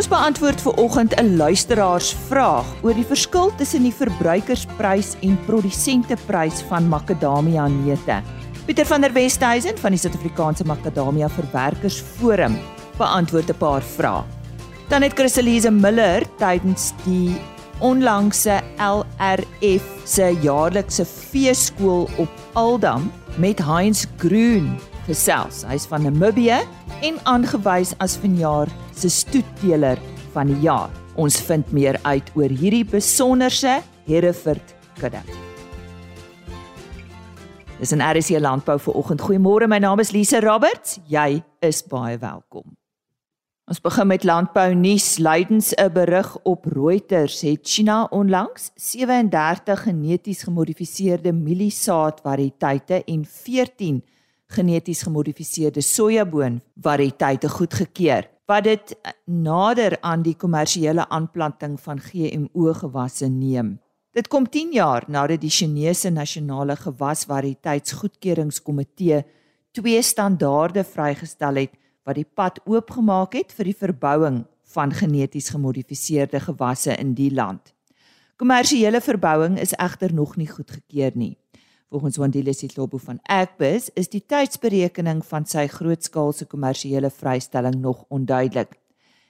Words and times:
Ons 0.00 0.08
beantwoord 0.08 0.62
ver 0.64 0.78
oggend 0.80 1.12
'n 1.20 1.36
luisteraarsvraag 1.36 2.68
oor 2.80 2.94
die 2.96 3.04
verskil 3.04 3.50
tussen 3.56 3.82
die 3.84 3.92
verbruikersprys 3.92 5.10
en 5.20 5.36
produsenteprys 5.44 6.62
van 6.70 6.88
makadamia 6.88 7.66
neute. 7.68 8.22
Pieter 8.64 8.86
van 8.86 9.04
der 9.04 9.12
Westhuizen 9.12 9.76
van 9.78 9.92
die 9.92 10.00
Suid-Afrikaanse 10.00 10.64
Makadamia 10.64 11.28
Verwerkersforum 11.28 12.56
beantwoord 12.96 13.50
'n 13.50 13.58
paar 13.58 13.82
vrae. 13.82 14.24
Dan 14.88 15.02
het 15.02 15.12
Christelise 15.12 15.70
Miller 15.70 16.24
tydens 16.38 16.94
die 17.04 17.36
onlangse 17.80 18.60
LRF 18.78 19.84
se 20.04 20.36
jaarlikse 20.40 21.04
feeskool 21.04 22.08
op 22.16 22.28
Aldam 22.54 23.12
met 23.36 23.58
Heinz 23.58 24.06
Groen 24.16 24.80
gesels. 25.10 25.64
Hy's 25.66 25.88
van 25.90 26.04
Namibië 26.06 26.60
en 27.06 27.18
aangewys 27.26 27.96
as 27.98 28.16
vanjaar 28.20 28.70
se 28.94 29.10
stoetteler 29.10 29.98
van 30.34 30.50
die 30.52 30.60
jaar. 30.62 30.90
Ons 31.18 31.40
vind 31.48 31.72
meer 31.74 31.98
uit 32.06 32.30
oor 32.38 32.52
hierdie 32.54 32.84
besonderse 32.86 33.80
Hereford 34.06 34.74
kudde. 35.00 35.22
Dis 37.80 37.92
'n 37.92 38.02
RC 38.02 38.38
landbou 38.38 38.78
vir 38.78 38.94
oggend. 38.94 39.20
Goeiemôre, 39.20 39.66
my 39.66 39.78
naam 39.78 39.98
is 40.00 40.12
Lise 40.12 40.40
Roberts. 40.40 40.98
Jy 41.08 41.42
is 41.60 41.82
baie 41.82 42.18
welkom. 42.18 42.76
Ons 43.66 43.80
begin 43.80 44.06
met 44.06 44.24
landbou 44.24 44.74
nuus. 44.74 45.18
Lydens 45.18 45.72
'n 45.74 45.92
berig 45.92 46.36
op 46.42 46.64
Reuters 46.64 47.40
het 47.40 47.60
China 47.62 48.06
onlangs 48.10 48.70
37 48.74 49.82
geneties 49.82 50.42
gemodifiseerde 50.42 51.32
mieliesaad 51.32 52.20
variëteite 52.20 53.04
en 53.04 53.24
14 53.24 54.02
geneties 54.50 55.02
gemodifiseerde 55.06 55.80
sojaboon 55.80 56.60
variëteite 56.82 57.48
goedgekeur 57.48 58.26
wat 58.50 58.64
dit 58.66 58.96
nader 59.24 59.94
aan 60.02 60.22
die 60.26 60.34
kommersiële 60.34 61.08
aanplanting 61.08 61.80
van 61.80 62.00
GMO 62.02 62.72
gewasse 62.74 63.28
neem. 63.30 63.78
Dit 64.10 64.26
kom 64.28 64.48
10 64.48 64.72
jaar 64.74 65.04
nadat 65.06 65.40
die 65.40 65.50
Chinese 65.54 66.10
nasionale 66.10 66.76
gewasvariëteitsgoedkeuringskomitee 66.76 69.24
twee 69.70 70.02
standaarde 70.02 70.84
vrygestel 70.84 71.54
het 71.62 71.70
wat 72.02 72.14
die 72.18 72.26
pad 72.26 72.58
oopgemaak 72.66 73.32
het 73.38 73.52
vir 73.54 73.64
die 73.70 73.76
verbouing 73.76 74.44
van 74.74 74.92
geneties 74.94 75.50
gemodifiseerde 75.54 76.40
gewasse 76.42 76.94
in 76.98 77.14
die 77.14 77.34
land. 77.34 77.74
Kommersiële 78.40 79.00
verbouing 79.00 79.60
is 79.60 79.76
egter 79.78 80.14
nog 80.14 80.36
nie 80.36 80.48
goedgekeur 80.48 81.12
nie. 81.14 81.36
Volgens 81.90 82.16
Wandile 82.16 82.52
Sitlobo 82.52 82.96
van 82.96 83.18
Agbus 83.22 83.88
is 83.98 84.06
die 84.08 84.22
tydsberekening 84.22 85.24
van 85.26 85.42
sy 85.42 85.64
grootskaalse 85.66 86.46
kommersiële 86.46 87.08
vrystelling 87.10 87.80
nog 87.82 88.04
onduidelik. 88.14 88.76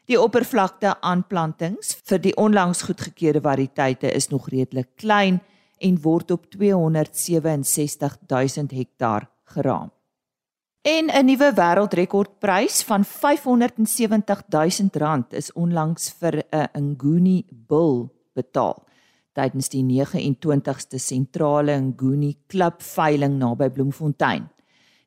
Die 0.05 0.19
oppervlakte 0.21 0.93
aanplantings 1.01 1.95
vir 2.05 2.21
die 2.21 2.35
onlangs 2.37 2.83
goedgekeurde 2.85 3.41
variëteite 3.41 4.13
is 4.13 4.29
nog 4.29 4.51
redelik 4.53 4.91
klein 5.01 5.39
en 5.81 5.97
word 6.05 6.35
op 6.37 6.51
267 6.53 8.19
000 8.29 8.69
hektaar 8.77 9.31
geraam. 9.57 9.89
En 10.83 11.09
'n 11.09 11.25
nuwe 11.25 11.53
wêreldrekordprys 11.55 12.83
van 12.85 13.05
570 13.05 14.43
000 14.49 14.89
rand 14.93 15.33
is 15.33 15.53
onlangs 15.53 16.13
vir 16.21 16.45
'n 16.53 16.93
Nguni 16.93 17.45
bul 17.49 18.13
betaal 18.35 18.85
tydens 19.37 19.71
die 19.73 19.83
29ste 19.87 20.99
sentrale 21.01 21.77
Nguni 21.81 22.35
klub 22.51 22.83
veiling 22.83 23.39
naby 23.39 23.71
Bloemfontein. 23.75 24.49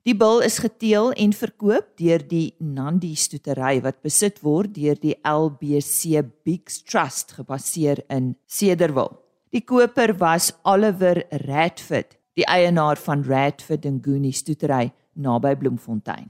Die 0.03 0.15
bil 0.19 0.41
is 0.43 0.57
geteel 0.59 1.13
en 1.15 1.31
verkoop 1.31 1.93
deur 1.99 2.23
die 2.27 2.55
Nandi 2.59 3.13
stoetery 3.15 3.77
wat 3.85 4.01
besit 4.03 4.41
word 4.43 4.73
deur 4.75 4.99
die 4.99 5.15
LBC 5.23 6.25
Bigs 6.43 6.81
Trust 6.83 7.37
gebaseer 7.37 8.03
in 8.11 8.33
Cederwil. 8.43 9.13
Die 9.55 9.63
koper 9.63 10.15
was 10.19 10.51
Oliver 10.67 11.23
Radford, 11.45 12.17
die 12.35 12.47
eienaar 12.49 12.99
van 12.99 13.23
Radford 13.23 13.87
Nguni 13.87 14.33
stoetery 14.35 14.91
naby 15.15 15.55
Bloemfontein. 15.55 16.27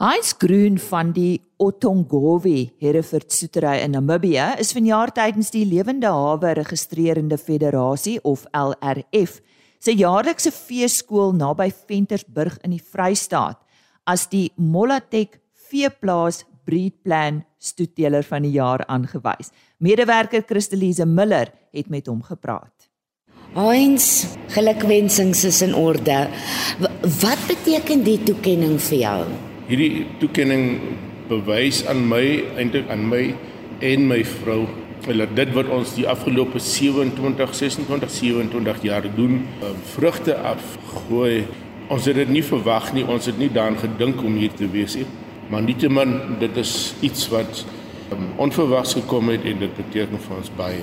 Heinz 0.00 0.32
Groen 0.38 0.78
van 0.80 1.10
die 1.12 1.42
Otongowe 1.60 2.70
Hereford 2.80 3.34
Soetery 3.36 3.82
in 3.84 3.90
Namibië 3.92 4.54
is 4.62 4.70
vanjaar 4.72 5.10
tydens 5.12 5.50
die 5.52 5.66
Lewende 5.68 6.08
Hawe 6.08 6.54
Registrerende 6.56 7.36
Federasie 7.36 8.14
of 8.24 8.46
LRF 8.56 9.34
se 9.76 9.92
jaarlikse 9.92 10.54
feeskool 10.56 11.34
naby 11.36 11.66
Ventersburg 11.68 12.56
in 12.64 12.72
die 12.72 12.80
Vrystaat 12.80 13.60
as 14.08 14.24
die 14.32 14.46
Molatek 14.56 15.36
Veeplaas 15.68 16.46
Breedplan 16.64 17.42
stoeteler 17.60 18.24
van 18.24 18.48
die 18.48 18.54
jaar 18.56 18.86
aangewys. 18.88 19.52
Medewerker 19.84 20.48
Christelise 20.48 21.04
Miller 21.04 21.52
het 21.76 21.92
met 21.92 22.08
hom 22.08 22.24
gepraat. 22.24 22.88
Heinz, 23.52 24.24
gelukwensings 24.56 25.44
is 25.44 25.60
in 25.60 25.76
orde. 25.76 26.24
Wat 27.20 27.48
beteken 27.52 28.08
die 28.08 28.16
toekenning 28.24 28.80
vir 28.88 29.00
jou? 29.04 29.49
Hierdie 29.70 30.06
toekenning 30.18 30.80
bewys 31.30 31.84
aan 31.86 32.02
my 32.10 32.24
eintlik 32.58 32.88
aan 32.90 33.04
my 33.06 33.22
en 33.86 34.06
my 34.10 34.18
vrou 34.26 34.64
dat 35.06 35.30
dit 35.32 35.52
wat 35.56 35.70
ons 35.72 35.94
die 35.96 36.04
afgelope 36.10 36.60
27 36.60 37.54
26 37.56 38.10
27 38.12 38.82
jaar 38.84 39.06
doen 39.16 39.38
um, 39.64 39.78
vrugte 39.94 40.34
afgooi. 40.36 41.46
Ons 41.88 42.04
het 42.10 42.18
dit 42.18 42.28
nie 42.28 42.42
verwag 42.44 42.90
nie 42.92 43.06
ons 43.08 43.26
het 43.30 43.38
nie 43.40 43.48
daaraan 43.48 43.78
gedink 43.80 44.20
om 44.26 44.36
hier 44.36 44.52
te 44.52 44.68
wees 44.70 44.98
nie. 44.98 45.06
Maar 45.50 45.64
nietemin 45.64 46.36
dit 46.42 46.58
is 46.60 46.92
iets 47.00 47.30
wat 47.32 47.64
um, 48.12 48.28
onverwags 48.44 48.98
gekom 48.98 49.32
het 49.32 49.46
en 49.48 49.64
dit 49.64 49.76
beteken 49.78 50.20
vir 50.26 50.36
ons 50.36 50.52
baie. 50.58 50.82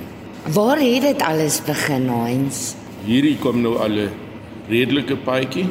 Waar 0.55 0.81
het 0.81 1.05
dit 1.11 1.23
alles 1.27 1.59
begin 1.67 2.09
Heinz? 2.09 2.73
Hierdie 3.05 3.37
kom 3.43 3.61
nou 3.61 3.77
al 3.77 4.07
'n 4.07 4.11
redelike 4.71 5.15
paadjie. 5.27 5.67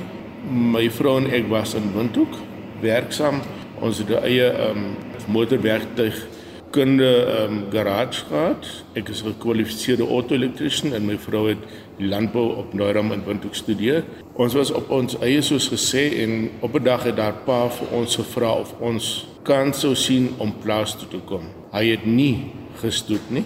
My 0.49 0.87
vrou 0.91 1.19
en 1.19 1.33
ek 1.33 1.49
was 1.51 1.75
in 1.75 1.91
Windhoek 1.97 2.46
werksaam. 2.81 3.41
Ons 3.81 3.99
het 3.99 4.09
'n 4.09 4.25
eie 4.25 4.69
um, 4.69 4.97
motorwerktuig 5.27 6.27
kunde 6.71 7.27
um, 7.41 7.65
garage 7.73 8.25
gehad. 8.25 8.67
Ek 8.93 9.09
is 9.09 9.23
'n 9.23 9.33
gekwalifiseerde 9.33 10.09
auto-elektriesien 10.09 10.93
en 10.95 11.07
my 11.07 11.19
vrou 11.19 11.49
het 11.49 11.59
landbou 11.97 12.57
op 12.57 12.75
Noordam 12.75 13.13
in 13.13 13.25
Windhoek 13.25 13.53
gestudeer. 13.53 14.05
Ons 14.33 14.55
was 14.55 14.71
op 14.71 14.91
ons 14.91 15.19
eie 15.19 15.43
soos 15.43 15.69
gesê 15.69 16.23
en 16.23 16.51
op 16.61 16.75
'n 16.75 16.83
dag 16.83 17.03
het 17.03 17.17
daar 17.17 17.35
pa 17.45 17.69
vir 17.69 17.89
ons 17.93 18.17
gevra 18.17 18.53
of 18.53 18.75
ons 18.81 19.27
kan 19.43 19.75
sou 19.75 19.95
sien 19.95 20.35
om 20.37 20.55
plaas 20.63 20.97
toe 20.99 21.09
te 21.09 21.21
kom. 21.25 21.43
Hy 21.73 21.87
het 21.87 22.07
nie 22.07 22.53
gestoet 22.81 23.31
nie. 23.31 23.45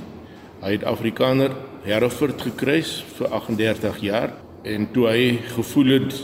Hy 0.60 0.72
het 0.72 0.84
Afrikaner 0.84 1.50
Hereford 1.82 2.42
gekry 2.42 2.82
vir 3.16 3.28
38 3.28 4.00
jaar 4.00 4.32
en 4.62 4.88
toe 4.92 5.06
hy 5.06 5.38
gevoel 5.54 5.86
het 5.86 6.14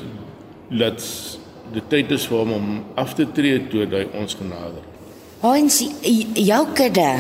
dat 0.69 1.01
die 1.75 1.83
tyd 1.89 2.13
is 2.17 2.27
vir 2.31 2.39
hom 2.39 2.53
om 2.53 2.69
af 2.97 3.15
te 3.15 3.27
tree 3.37 3.63
toe 3.71 3.87
hy 3.91 4.05
ons 4.19 4.37
genader. 4.39 4.85
Hans, 5.43 5.81
jou 6.35 6.63
kudde 6.77 7.11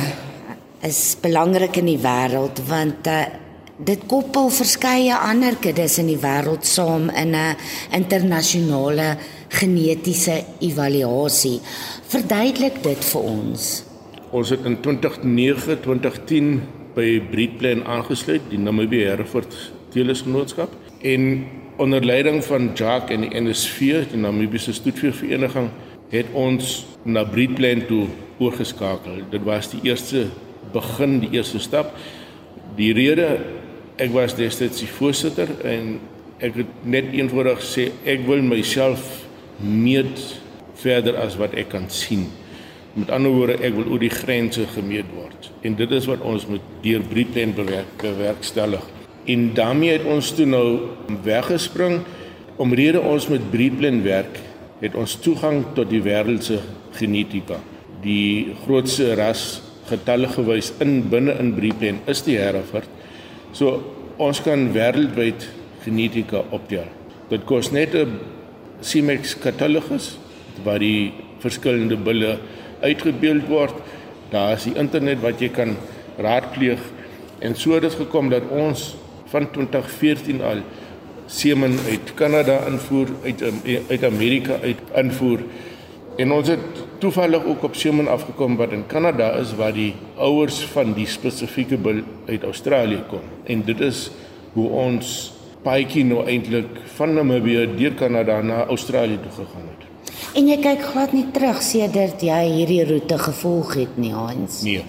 is 0.87 1.01
belangrik 1.23 1.77
in 1.81 1.91
die 1.91 2.01
wêreld 2.01 2.61
want 2.69 3.09
uh, 3.11 3.25
dit 3.77 4.06
koppel 4.09 4.49
verskeie 4.55 5.17
ander 5.17 5.59
kuddes 5.61 5.99
in 6.01 6.09
die 6.09 6.21
wêreld 6.21 6.65
saam 6.65 7.11
in 7.11 7.35
'n 7.35 7.56
internasionale 7.93 9.17
genetiese 9.49 10.45
evaluasie. 10.61 11.61
Verduidelik 12.09 12.83
dit 12.83 13.05
vir 13.05 13.23
ons. 13.23 13.85
Ons 14.31 14.51
het 14.51 14.65
in 14.65 14.81
2009, 14.81 15.81
2010 15.83 16.62
by 16.95 17.21
Breedplan 17.31 17.85
aangesluit, 17.85 18.43
die 18.51 18.59
Namibia 18.59 19.11
Hereford 19.11 19.55
Teelesgenootskap 19.93 20.73
en 21.03 21.47
onder 21.76 22.05
leiding 22.05 22.44
van 22.44 22.70
Jacques 22.75 23.17
en 23.17 23.26
die 23.26 23.40
NSV, 23.40 24.06
die 24.11 24.20
Namibiese 24.20 24.73
Stoetveevereniging, 24.73 25.69
het 26.11 26.31
ons 26.32 26.87
na 27.02 27.25
Breedplan 27.25 27.84
toe 27.88 28.06
oorgeskakel. 28.38 29.25
Dit 29.31 29.44
was 29.44 29.70
die 29.73 29.82
eerste 29.88 30.26
begin, 30.73 31.19
die 31.25 31.32
eerste 31.37 31.61
stap. 31.62 31.94
Die 32.78 32.93
rede 32.96 33.28
ek 34.00 34.12
was 34.12 34.37
destyds 34.37 34.82
die 34.82 34.90
voorsitter 34.90 35.50
en 35.64 35.96
ek 36.44 36.58
het 36.61 36.73
net 36.84 37.14
eenvoudig 37.17 37.62
sê 37.64 37.88
ek 38.08 38.26
wil 38.26 38.43
myself 38.44 39.06
meet 39.56 40.20
verder 40.76 41.17
as 41.22 41.38
wat 41.40 41.56
ek 41.56 41.70
kan 41.72 41.88
sien. 41.93 42.26
Met 42.96 43.11
ander 43.12 43.32
woorde, 43.32 43.56
ek 43.64 43.75
wil 43.76 43.88
oor 43.93 44.00
die 44.00 44.12
grense 44.12 44.64
gemeet 44.72 45.08
word. 45.17 45.50
En 45.64 45.76
dit 45.76 45.90
is 45.93 46.08
wat 46.08 46.22
ons 46.25 46.46
met 46.49 46.64
deur 46.84 47.05
Breedplan 47.08 47.52
bewerk, 47.56 47.96
bewerkstellig. 48.00 48.84
En 49.26 49.55
daarmee 49.55 49.96
het 49.96 50.05
ons 50.06 50.31
toe 50.38 50.46
nou 50.46 50.67
weggespring 51.26 52.00
omrede 52.62 53.00
ons 53.00 53.26
met 53.28 53.50
breedplan 53.50 54.02
werk 54.05 54.38
het 54.81 54.94
ons 54.94 55.17
toegang 55.25 55.62
tot 55.75 55.88
die 55.90 56.02
wêreldse 56.05 56.61
genetika. 56.96 57.58
Die 58.05 58.55
grootste 58.64 59.14
ras 59.19 59.62
getalle 59.88 60.28
gewys 60.31 60.73
in 60.84 61.00
binne 61.11 61.34
in 61.40 61.55
breedplan 61.56 61.99
is 62.11 62.23
die 62.26 62.37
Hereford. 62.38 62.88
So 63.56 63.81
ons 64.23 64.40
kan 64.44 64.69
wêreldwyd 64.75 65.49
genetika 65.84 66.44
optel. 66.55 66.87
Dit 67.31 67.44
kos 67.44 67.72
net 67.72 67.94
'n 67.94 68.19
Cimex 68.81 69.34
katalogus 69.34 70.19
waar 70.64 70.79
die 70.79 71.12
verskillende 71.40 71.96
bulle 71.96 72.38
uitgebeeld 72.81 73.49
word. 73.49 73.75
Daar 74.31 74.52
is 74.52 74.64
die 74.64 74.76
internet 74.76 75.20
wat 75.20 75.40
jy 75.40 75.49
kan 75.49 75.76
raadpleeg 76.19 76.81
en 77.40 77.55
so 77.55 77.72
het 77.72 77.82
dit 77.82 77.94
gekom 77.94 78.31
dat 78.31 78.43
ons 78.50 78.96
van 79.32 79.50
2014 79.50 80.43
al 80.43 80.64
semen 81.26 81.78
uit 81.88 82.14
Kanada 82.14 82.58
invoer 82.67 83.08
uit 83.25 83.43
uit 83.88 84.05
Amerika 84.05 84.58
uit 84.62 84.82
invoer 84.94 85.40
en 86.17 86.32
ons 86.32 86.49
het 86.49 86.82
toevallig 86.99 87.44
ook 87.44 87.62
op 87.62 87.75
semen 87.75 88.08
afgekom 88.08 88.56
wat 88.56 88.73
in 88.73 88.87
Kanada 88.87 89.32
is 89.40 89.55
waar 89.56 89.75
die 89.75 89.94
ouers 90.17 90.62
van 90.73 90.94
die 90.94 91.06
spesifieke 91.06 91.76
bul 91.76 92.02
uit 92.26 92.43
Australië 92.43 93.02
kom 93.11 93.26
en 93.44 93.64
dit 93.67 93.81
is 93.81 94.11
hoe 94.52 94.69
ons 94.69 95.17
paadjie 95.67 96.05
nou 96.06 96.22
eintlik 96.29 96.79
van 96.96 97.14
Namibië 97.17 97.67
deur 97.76 97.94
Kanada 97.99 98.38
na 98.43 98.64
Australië 98.70 99.19
toe 99.22 99.32
gegaan 99.40 99.69
het. 99.72 99.84
En 100.38 100.49
jy 100.49 100.56
kyk 100.62 100.82
glad 100.93 101.14
nie 101.17 101.26
terug 101.34 101.62
sedert 101.64 102.22
jy 102.22 102.43
hierdie 102.52 102.84
roete 102.87 103.19
gevolg 103.19 103.75
het 103.81 103.96
nie, 104.00 104.12
Hans. 104.14 104.61
Nee. 104.67 104.84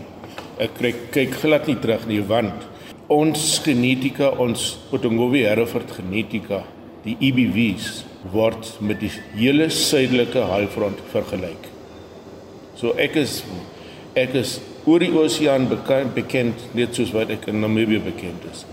Ek 0.62 0.76
kyk 0.80 1.02
kyk 1.16 1.38
glad 1.42 1.70
nie 1.70 1.78
terug 1.82 2.06
nie 2.10 2.22
want 2.30 2.66
ons 3.08 3.44
genetika, 3.64 4.34
ons 4.44 4.74
Otongowe 4.92 5.46
Hereford 5.46 5.94
genetika, 5.96 6.64
die 7.06 7.16
EBV's 7.24 8.04
word 8.34 8.74
met 8.84 9.00
die 9.00 9.12
hele 9.38 9.70
suidelike 9.72 10.44
halfrond 10.50 11.00
vergelyk. 11.14 11.70
So 12.78 12.92
ek 13.00 13.16
is 13.24 13.40
ek 14.18 14.36
is 14.36 14.58
oor 14.88 15.04
die 15.04 15.12
oseaan 15.16 15.68
bekend, 15.72 16.14
bekend 16.18 16.66
net 16.76 16.98
soos 16.98 17.14
wat 17.16 17.32
ek 17.32 17.48
in 17.52 17.62
Namibië 17.64 18.02
bekend 18.04 18.44
is. 18.52 18.66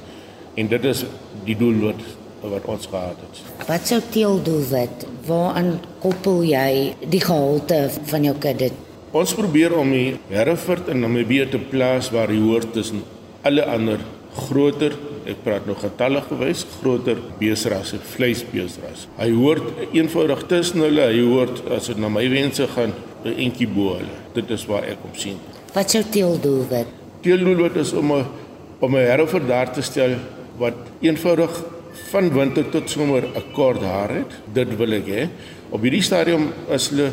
En 0.58 0.70
dit 0.70 0.90
is 0.90 1.04
die 1.46 1.56
doel 1.58 1.81
wat 1.84 2.04
wat 2.44 2.66
ons 2.69 2.84
gehad 2.92 3.20
het. 3.25 3.38
Wat 3.64 3.86
sou 3.88 4.02
teeldoelwit? 4.12 5.06
Waaraan 5.25 5.78
koppel 6.02 6.42
jy 6.44 6.92
die 7.08 7.22
gehalte 7.22 7.86
van 8.10 8.26
jou 8.26 8.34
kudde? 8.36 8.69
Ons 9.16 9.32
probeer 9.32 9.72
om 9.78 9.88
die 9.94 10.19
Hereford 10.28 10.90
in 10.92 11.00
Namibië 11.00 11.46
te 11.54 11.62
plaas 11.70 12.10
waar 12.12 12.28
hy 12.28 12.42
hoort 12.42 12.75
tussen 12.76 13.00
alle 13.48 13.64
ander 13.64 14.02
groter, 14.34 14.94
ek 15.26 15.42
praat 15.44 15.66
nou 15.66 15.76
getalle 15.78 16.20
gewys, 16.28 16.64
groter 16.81 17.19
beesrasse, 17.38 17.98
vleisbeesras. 18.14 19.06
Hy 19.19 19.31
hoort 19.32 19.84
eenvoudig 19.92 20.46
tussen 20.50 20.84
hulle, 20.84 21.08
hy 21.12 21.22
hoort 21.25 21.62
as 21.75 21.88
dit 21.90 21.98
na 22.02 22.10
my 22.12 22.26
wense 22.31 22.66
gaan, 22.75 22.92
'n 23.25 23.34
entjie 23.38 23.66
bo 23.66 23.96
hulle. 23.96 24.16
Dit 24.34 24.50
is 24.50 24.66
waar 24.66 24.84
ek 24.84 24.98
hom 25.02 25.14
sien. 25.14 25.38
Wat 25.75 25.90
sou 25.90 26.02
teeldoelwit? 26.02 26.86
Teeldoelwit 27.22 27.76
is 27.76 27.92
om 27.92 28.12
'n 28.12 28.26
om 28.81 28.96
'n 28.96 29.06
Hereford 29.10 29.48
daar 29.48 29.72
te 29.72 29.82
stel 29.82 30.16
wat 30.58 30.75
eenvoudig 31.00 31.62
van 32.10 32.31
winter 32.32 32.69
tot 32.70 32.90
somer 32.90 33.22
'n 33.25 33.52
kort 33.52 33.82
haar 33.82 34.10
het. 34.10 34.31
Dit 34.52 34.76
wil 34.76 34.92
ek 34.92 35.06
hê. 35.06 35.28
Op 35.70 35.81
hierdie 35.82 36.02
stadium 36.02 36.52
is 36.69 36.88
hulle 36.88 37.12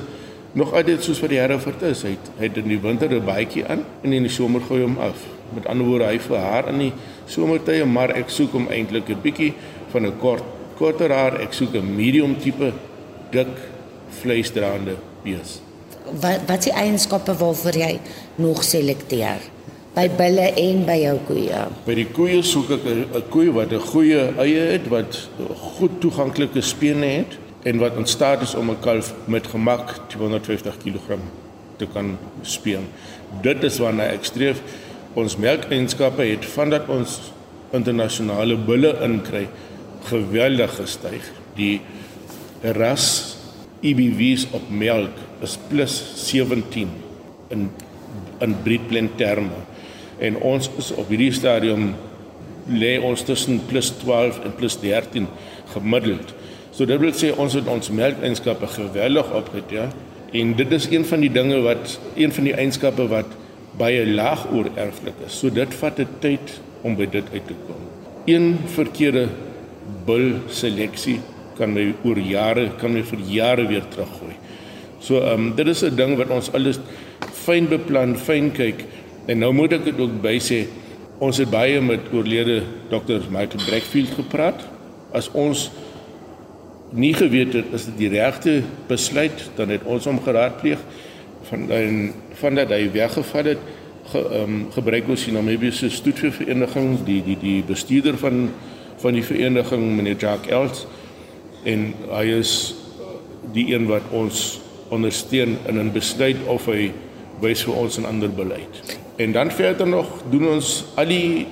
nog 0.54 0.74
altyd 0.74 1.04
soos 1.04 1.20
wat 1.20 1.30
die 1.30 1.40
Hereford 1.40 1.82
is. 1.82 2.04
Hy 2.04 2.10
het, 2.10 2.32
hy 2.38 2.44
het 2.44 2.58
in 2.58 2.68
die 2.68 2.80
winter 2.80 3.10
'n 3.10 3.26
baadjie 3.26 3.66
aan 3.66 3.86
en 4.04 4.14
in 4.14 4.24
die 4.24 4.32
somer 4.32 4.62
gooi 4.62 4.82
hom 4.82 4.98
af. 4.98 5.18
Met 5.54 5.66
ander 5.66 5.86
woorde, 5.86 6.06
hy 6.06 6.20
vir 6.20 6.38
haar 6.38 6.68
in 6.68 6.78
die 6.78 6.94
somertye, 7.32 7.86
maar 7.86 8.14
ek 8.18 8.30
soek 8.30 8.52
hom 8.58 8.68
eintlik 8.70 9.10
'n 9.10 9.22
bietjie 9.24 9.54
van 9.92 10.06
'n 10.06 10.18
kort 10.20 10.44
korter 10.78 11.12
haar. 11.12 11.40
Ek 11.42 11.54
soek 11.54 11.76
'n 11.76 11.96
medium 11.96 12.36
tipe 12.38 12.74
dik 13.32 13.56
vleisdraande 14.22 14.96
bees. 15.24 15.62
Wat 16.22 16.42
wat 16.48 16.64
die 16.64 16.74
eienskappe 16.74 17.34
waarvoor 17.34 17.78
jy 17.78 18.00
nog 18.36 18.64
selekteer? 18.64 19.40
by 19.92 20.06
bulle 20.16 20.46
en 20.56 20.86
by 20.88 20.96
jou 21.02 21.16
koeie. 21.28 21.62
By 21.84 21.96
die 21.98 22.08
koeie 22.16 22.40
soek 22.48 22.70
ek 22.78 22.86
'n 22.88 23.24
koe 23.30 23.52
wat 23.52 23.74
'n 23.74 23.84
goeie 23.92 24.22
eie 24.40 24.64
het, 24.72 24.88
wat 24.88 25.30
goed 25.76 26.00
toeganklike 26.00 26.62
spene 26.62 27.06
het 27.06 27.38
en 27.64 27.80
wat 27.80 27.98
in 27.98 28.08
staat 28.08 28.42
is 28.42 28.56
om 28.56 28.72
'n 28.72 28.80
kalf 28.80 29.14
met 29.28 29.48
gemak 29.48 30.00
250 30.08 30.78
kg 30.78 31.20
te 31.78 31.86
kan 31.94 32.18
speen. 32.42 32.88
Dit 33.42 33.64
is 33.64 33.80
waarna 33.80 34.04
ek 34.04 34.24
streef. 34.24 34.62
Ons 35.20 35.36
melkeienskappe 35.36 36.24
het 36.24 36.46
vandat 36.54 36.88
ons 36.92 37.18
internasionale 37.76 38.56
bulle 38.56 38.94
inkry 39.04 39.48
geweldig 40.08 40.72
gestyg. 40.78 41.26
Die 41.58 41.82
ras 42.78 43.08
EBV's 43.84 44.46
op 44.56 44.70
melk 44.70 45.18
is 45.44 45.58
plus 45.72 45.98
17 46.28 46.92
in 47.52 47.72
in 48.42 48.56
breedplan 48.66 49.10
terme 49.20 49.60
en 50.22 50.38
ons 50.48 50.70
is 50.82 50.88
op 50.98 51.12
hierdie 51.14 51.34
stadium 51.34 51.92
lê 52.72 52.96
ons 53.02 53.22
tussen 53.26 53.60
plus 53.70 53.92
12 54.02 54.40
en 54.46 54.56
plus 54.58 54.78
13 54.82 55.28
gemiddeld. 55.74 56.34
So 56.72 56.88
dit 56.90 57.02
wil 57.02 57.14
sê 57.18 57.30
ons 57.36 57.54
het 57.58 57.68
ons 57.70 57.92
melkeienskappe 57.94 58.70
geweldig 58.78 59.30
opget 59.38 59.76
ja. 59.76 59.90
En 60.32 60.56
dit 60.56 60.72
is 60.72 60.88
een 60.90 61.06
van 61.06 61.22
die 61.22 61.32
dinge 61.34 61.60
wat 61.66 61.98
een 62.16 62.32
van 62.32 62.48
die 62.48 62.56
eienskappe 62.56 63.10
wat 63.12 63.38
baie 63.82 64.06
laag 64.06 64.46
oorerflik 64.54 65.26
is. 65.26 65.40
So 65.40 65.50
dit 65.50 65.74
vat 65.82 66.00
'n 66.00 66.08
tyd 66.20 66.62
om 66.84 66.96
by 66.96 67.06
dit 67.06 67.26
uit 67.34 67.48
te 67.48 67.58
kom. 67.66 67.82
Een 68.26 68.58
verkeerde 68.66 69.28
bul 70.06 70.42
seleksie 70.48 71.20
kan 71.58 71.74
my 71.74 71.94
oor 72.04 72.20
jare 72.20 72.70
kan 72.82 72.94
my 72.94 73.04
vir 73.04 73.20
jare 73.28 73.68
weer 73.68 73.86
teruggooi. 73.94 74.36
So 75.00 75.22
ehm 75.22 75.34
um, 75.34 75.56
dit 75.56 75.68
is 75.68 75.84
'n 75.84 75.96
ding 75.96 76.18
wat 76.18 76.30
ons 76.30 76.52
alles 76.54 76.80
fyn 77.34 77.68
beplan, 77.68 78.18
fyn 78.18 78.52
kyk. 78.52 78.86
En 79.28 79.40
nou 79.40 79.54
moet 79.54 79.74
ek 79.74 79.86
dit 79.86 80.00
ook 80.00 80.22
by 80.22 80.38
sê, 80.40 80.68
ons 81.20 81.38
het 81.38 81.50
baie 81.50 81.82
met 81.82 82.00
oorlede 82.14 82.64
Dr. 82.90 83.22
Michael 83.30 83.66
Breckfield 83.66 84.14
gepraat. 84.18 84.62
As 85.14 85.30
ons 85.32 85.72
nie 86.92 87.14
geweet 87.14 87.54
het 87.54 87.66
is 87.74 87.86
dit 87.86 87.98
die 87.98 88.10
regte 88.10 88.62
besluit, 88.88 89.50
dan 89.56 89.70
het 89.70 89.84
ons 89.84 90.06
hom 90.06 90.20
geraadpleeg 90.20 90.80
van 91.52 91.68
en 91.76 92.02
van 92.40 92.58
dat 92.58 92.74
hy 92.74 92.88
weggevat 92.96 93.52
het 93.54 93.70
ge, 94.12 94.24
um, 94.42 94.66
gebruik 94.74 95.12
ons 95.12 95.28
die 95.28 95.36
Namibiese 95.36 95.92
stoetvereniging 95.92 97.04
die 97.06 97.22
die 97.26 97.38
die 97.40 97.60
bestuurder 97.68 98.18
van 98.18 98.50
van 99.02 99.18
die 99.18 99.26
vereniging 99.26 99.86
meneer 99.98 100.18
Jacques 100.18 100.52
Els 100.54 100.86
en 101.68 101.92
hy 102.10 102.26
is 102.40 102.74
die 103.54 103.70
een 103.74 103.88
wat 103.90 104.08
ons 104.16 104.62
ondersteun 104.92 105.58
in 105.68 105.80
'n 105.80 105.92
besluit 105.92 106.38
of 106.48 106.66
hy 106.66 106.92
wys 107.42 107.64
vir 107.64 107.76
ons 107.76 107.98
'n 107.98 108.06
ander 108.06 108.30
beleid. 108.30 109.00
En 109.18 109.32
dan 109.32 109.52
verder 109.52 109.88
nog 109.88 110.08
doen 110.30 110.48
ons 110.48 110.86
al 110.96 111.06
die 111.06 111.48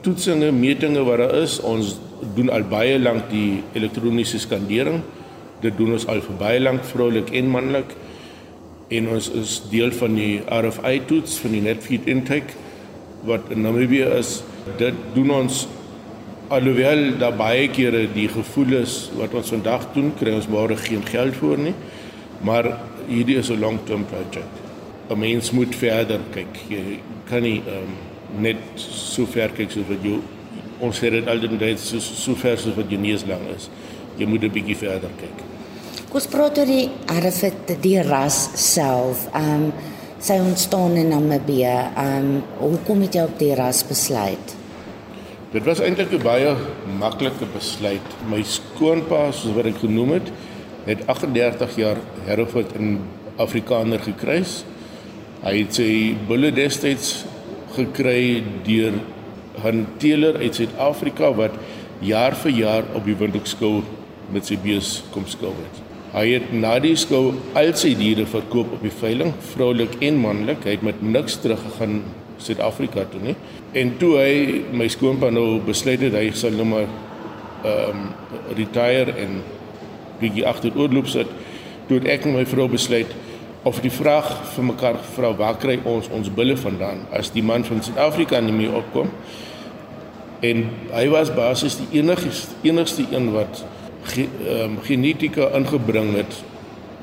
toetsinge, 0.00 0.52
metinge 0.52 1.04
wat 1.04 1.18
daar 1.18 1.34
is. 1.34 1.60
Ons 1.60 1.96
doen 2.34 2.50
al 2.50 2.62
baie 2.62 2.98
lank 2.98 3.30
die 3.30 3.62
elektroniese 3.72 4.38
skandering. 4.38 5.00
Dit 5.60 5.76
doen 5.76 5.92
ons 5.92 6.06
al 6.06 6.20
vir 6.20 6.36
baie 6.38 6.60
lank 6.60 6.84
vroulik 6.84 7.30
en 7.30 7.48
manlik. 7.48 7.94
En 8.88 9.08
ons 9.08 9.30
is 9.30 9.62
deel 9.70 9.92
van 9.92 10.14
die 10.14 10.42
RFI 10.44 11.00
toets 11.08 11.38
van 11.40 11.54
die 11.56 11.62
Netfeed 11.64 12.06
intake 12.06 12.52
wat 13.24 13.48
in 13.54 13.64
Namibië 13.64 14.10
is. 14.18 14.42
Dit 14.76 14.94
doen 15.14 15.30
ons 15.30 15.64
alhoewel 16.52 17.16
daar 17.18 17.36
baie 17.36 17.68
kere 17.72 18.04
die 18.12 18.28
gevoel 18.28 18.76
is 18.82 19.10
wat 19.16 19.34
ons 19.34 19.52
vandag 19.54 19.86
doen, 19.94 20.12
kry 20.18 20.34
ons 20.36 20.48
môre 20.52 20.76
geen 20.76 21.04
geld 21.08 21.36
vir 21.40 21.62
nie. 21.70 21.74
Maar 22.44 22.74
hierdie 23.08 23.38
is 23.40 23.50
'n 23.50 23.60
long-term 23.60 24.04
project. 24.04 24.52
'n 25.08 25.18
mens 25.18 25.50
moet 25.50 25.74
verder 25.74 26.20
kyk. 26.32 26.54
Jy 26.68 27.00
kan 27.28 27.42
nie 27.42 27.62
um, 27.68 27.96
net 28.40 28.56
so 28.76 29.26
ver 29.26 29.48
kyk 29.48 29.70
soos 29.70 29.88
wat 29.88 30.02
jy 30.04 30.18
ons 30.80 30.98
sê 30.98 31.10
dit 31.10 31.28
altyd 31.28 31.78
so 31.78 31.98
so 31.98 32.34
ver 32.34 32.58
soos 32.58 32.76
wat 32.76 32.90
jy 32.90 32.96
neus 32.96 33.24
lang 33.26 33.42
is. 33.56 33.68
Jy 34.18 34.26
moet 34.26 34.44
'n 34.44 34.52
bietjie 34.52 34.76
verder 34.76 35.10
kyk. 35.20 35.53
Ons 36.14 36.28
praat 36.30 36.60
oor 36.62 36.68
die 36.70 36.84
erfit 37.10 37.72
die 37.82 37.96
ras 38.06 38.36
self. 38.62 39.24
Ehm 39.34 39.64
um, 39.64 39.94
sy 40.22 40.36
ontstaan 40.38 40.92
in 40.96 41.08
Namibië. 41.10 41.72
Ehm 41.98 42.26
um, 42.28 42.42
hoe 42.60 42.76
kom 42.86 43.00
dit 43.02 43.16
op 43.18 43.32
die 43.40 43.50
ras 43.58 43.80
besluit? 43.88 44.52
Dit 45.50 45.64
was 45.66 45.80
eintlik 45.82 46.12
'n 46.14 46.22
baie 46.22 46.52
maklike 47.00 47.48
besluit. 47.50 48.06
My 48.30 48.42
skoonpa, 48.46 49.32
soos 49.32 49.56
wat 49.56 49.66
ek 49.66 49.80
genoem 49.82 50.12
het, 50.12 50.30
het 50.86 51.02
38 51.06 51.76
jaar 51.76 51.98
Hereford 52.26 52.76
in 52.78 53.00
Afrikaner 53.36 53.98
gekruis. 53.98 54.62
Hy 55.42 55.58
het 55.58 55.74
sy 55.74 56.14
bulle 56.28 56.52
destyds 56.52 57.24
gekry 57.74 58.44
deur 58.62 58.92
'n 59.64 59.86
teeler 59.98 60.38
uit 60.38 60.54
Suid-Afrika 60.54 61.34
wat 61.34 61.58
jaar 62.00 62.36
vir 62.36 62.52
jaar 62.52 62.84
op 62.94 63.04
die 63.04 63.18
windhoekskou 63.18 63.82
met 64.30 64.46
sy 64.46 64.56
bees 64.56 65.02
kom 65.10 65.26
skou 65.26 65.50
het. 65.50 65.83
Hy 66.14 66.28
het 66.30 66.52
na 66.54 66.76
die 66.78 66.94
skou 66.98 67.32
al 67.58 67.72
sy 67.78 67.94
diere 67.98 68.26
verkoop 68.30 68.76
op 68.76 68.84
die 68.86 68.92
veiling, 68.94 69.32
vroulik 69.50 69.96
en 70.04 70.20
manlik. 70.22 70.62
Hy 70.62 70.76
het 70.76 70.86
met 70.86 71.02
niks 71.02 71.40
teruggegaan 71.42 72.02
Suid-Afrika 72.38 73.06
toe 73.10 73.22
nie. 73.22 73.34
En 73.74 73.96
toe 73.98 74.12
hy 74.20 74.62
my 74.74 74.86
skoonpa 74.90 75.32
nou 75.34 75.58
besluit 75.66 76.02
het 76.06 76.14
hy 76.14 76.28
sal 76.38 76.54
nou 76.54 76.68
maar 76.70 76.86
ehm 77.64 78.04
um, 78.04 78.08
retire 78.54 79.14
en 79.18 79.38
bietjie 80.20 80.44
agteroorloop 80.46 81.08
sit, 81.08 81.30
toe 81.88 81.96
het 81.98 82.08
ek 82.12 82.26
en 82.28 82.36
my 82.36 82.44
vrou 82.46 82.66
besluit 82.70 83.10
of 83.64 83.80
die 83.80 83.92
vraag 83.92 84.28
vir 84.52 84.66
mekaar 84.68 84.98
gevra 85.00 85.30
waar 85.38 85.56
kry 85.60 85.78
ons 85.88 86.10
ons 86.12 86.28
bulle 86.36 86.56
vandaan 86.60 87.06
as 87.16 87.32
die 87.32 87.42
man 87.42 87.64
van 87.64 87.80
Suid-Afrika 87.84 88.40
nie 88.44 88.52
meer 88.52 88.74
opkom 88.76 89.08
en 90.44 90.66
hy 90.92 91.04
was 91.12 91.32
basies 91.32 91.78
die 91.80 91.88
enigste 92.00 92.52
enigste 92.68 93.06
een 93.08 93.30
wat 93.32 93.62
ge, 94.10 94.26
um, 94.50 94.78
genetika 94.84 95.50
ingebring 95.56 96.14
het 96.18 96.36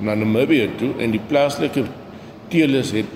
na 0.02 0.16
Namibië 0.18 0.70
toe 0.80 0.94
en 1.02 1.14
die 1.14 1.22
plaaslike 1.28 1.86
teeles 2.52 2.92
het 2.96 3.10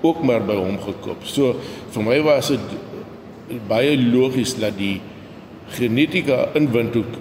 ook 0.00 0.22
maar 0.24 0.42
by 0.44 0.56
hom 0.56 0.78
gekoop. 0.80 1.24
So 1.28 1.56
vir 1.92 2.06
my 2.06 2.20
was 2.24 2.52
dit 2.54 3.58
baie 3.68 3.96
logies 3.98 4.54
dat 4.60 4.78
die 4.78 5.00
genetika 5.76 6.48
in 6.58 6.70
Windhoek 6.72 7.18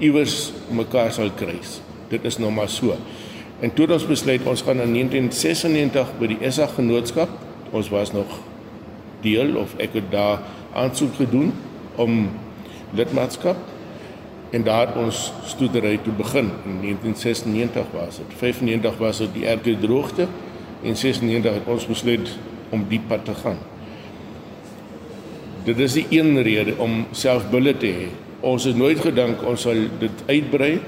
iewers 0.00 0.52
mekaar 0.72 1.10
sal 1.12 1.32
kruis. 1.36 1.80
Dit 2.10 2.24
is 2.24 2.38
nou 2.40 2.52
maar 2.54 2.70
so. 2.70 2.96
En 3.60 3.72
toe 3.74 3.84
het 3.84 3.98
ons 3.98 4.06
besluit 4.08 4.46
ons 4.48 4.62
gaan 4.64 4.80
in 4.80 4.94
1996 4.96 6.14
by 6.20 6.30
die 6.32 6.52
SA 6.52 6.70
genootskap. 6.72 7.32
Ons 7.76 7.90
was 7.92 8.14
nog 8.14 8.38
deel 9.20 9.58
of 9.60 9.74
ek 9.82 9.98
het 9.98 10.08
daar 10.12 10.40
aansoek 10.72 11.18
gedoen 11.20 11.52
om 12.00 12.30
lidmaatskap 12.96 13.58
en 14.50 14.62
daar 14.66 14.94
ons 14.98 15.32
stoetery 15.46 15.98
toe 16.02 16.12
begin. 16.18 16.50
In 16.66 16.78
1996 16.82 17.92
was 17.94 18.16
dit. 18.16 18.36
95 18.36 18.96
was 18.98 19.18
dit 19.22 19.34
die 19.34 19.46
erge 19.46 19.76
droogte 19.78 20.26
en 20.82 20.96
96 20.96 21.58
het 21.60 21.68
ons 21.70 21.86
besluit 21.86 22.32
om 22.70 22.84
die 22.88 23.00
pad 23.08 23.24
te 23.24 23.34
gaan. 23.34 23.58
Dit 25.64 25.78
is 25.78 25.94
die 25.98 26.06
een 26.10 26.42
rede 26.42 26.74
om 26.80 27.04
self 27.12 27.46
bulle 27.50 27.76
te 27.76 27.92
hê. 27.92 28.08
Ons 28.40 28.64
het 28.64 28.76
nooit 28.76 29.00
gedink 29.02 29.42
ons 29.46 29.66
sal 29.68 29.86
dit 30.00 30.24
uitbrei. 30.26 30.78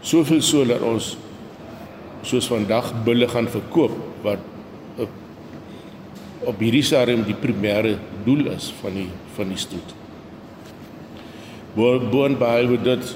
Soveel 0.00 0.42
so 0.42 0.66
dat 0.66 0.82
ons 0.84 1.14
soos 2.26 2.48
vandag 2.50 2.90
bulle 3.06 3.28
gaan 3.30 3.48
verkoop 3.48 3.94
wat 4.26 4.42
op 6.48 6.60
hierdie 6.62 6.84
stadium 6.86 7.24
die 7.26 7.36
primêre 7.38 7.96
doel 8.26 8.50
is 8.54 8.70
van 8.82 8.94
die 8.98 9.08
van 9.36 9.50
die 9.52 9.58
stoet 9.60 9.94
boon 11.78 12.38
behalwe 12.38 12.78
dit 12.82 13.12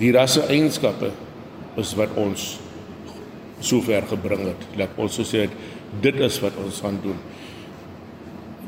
die 0.00 0.10
rasse 0.16 0.42
eienskappe 0.48 1.10
is 1.80 1.92
wat 1.98 2.14
ons 2.18 2.56
sover 3.60 4.06
gebring 4.10 4.46
het. 4.48 4.64
Laat 4.80 4.96
ons 5.00 5.20
sê 5.28 5.46
dit 6.00 6.20
is 6.24 6.38
wat 6.42 6.56
ons 6.62 6.80
gaan 6.82 6.98
doen. 7.02 7.18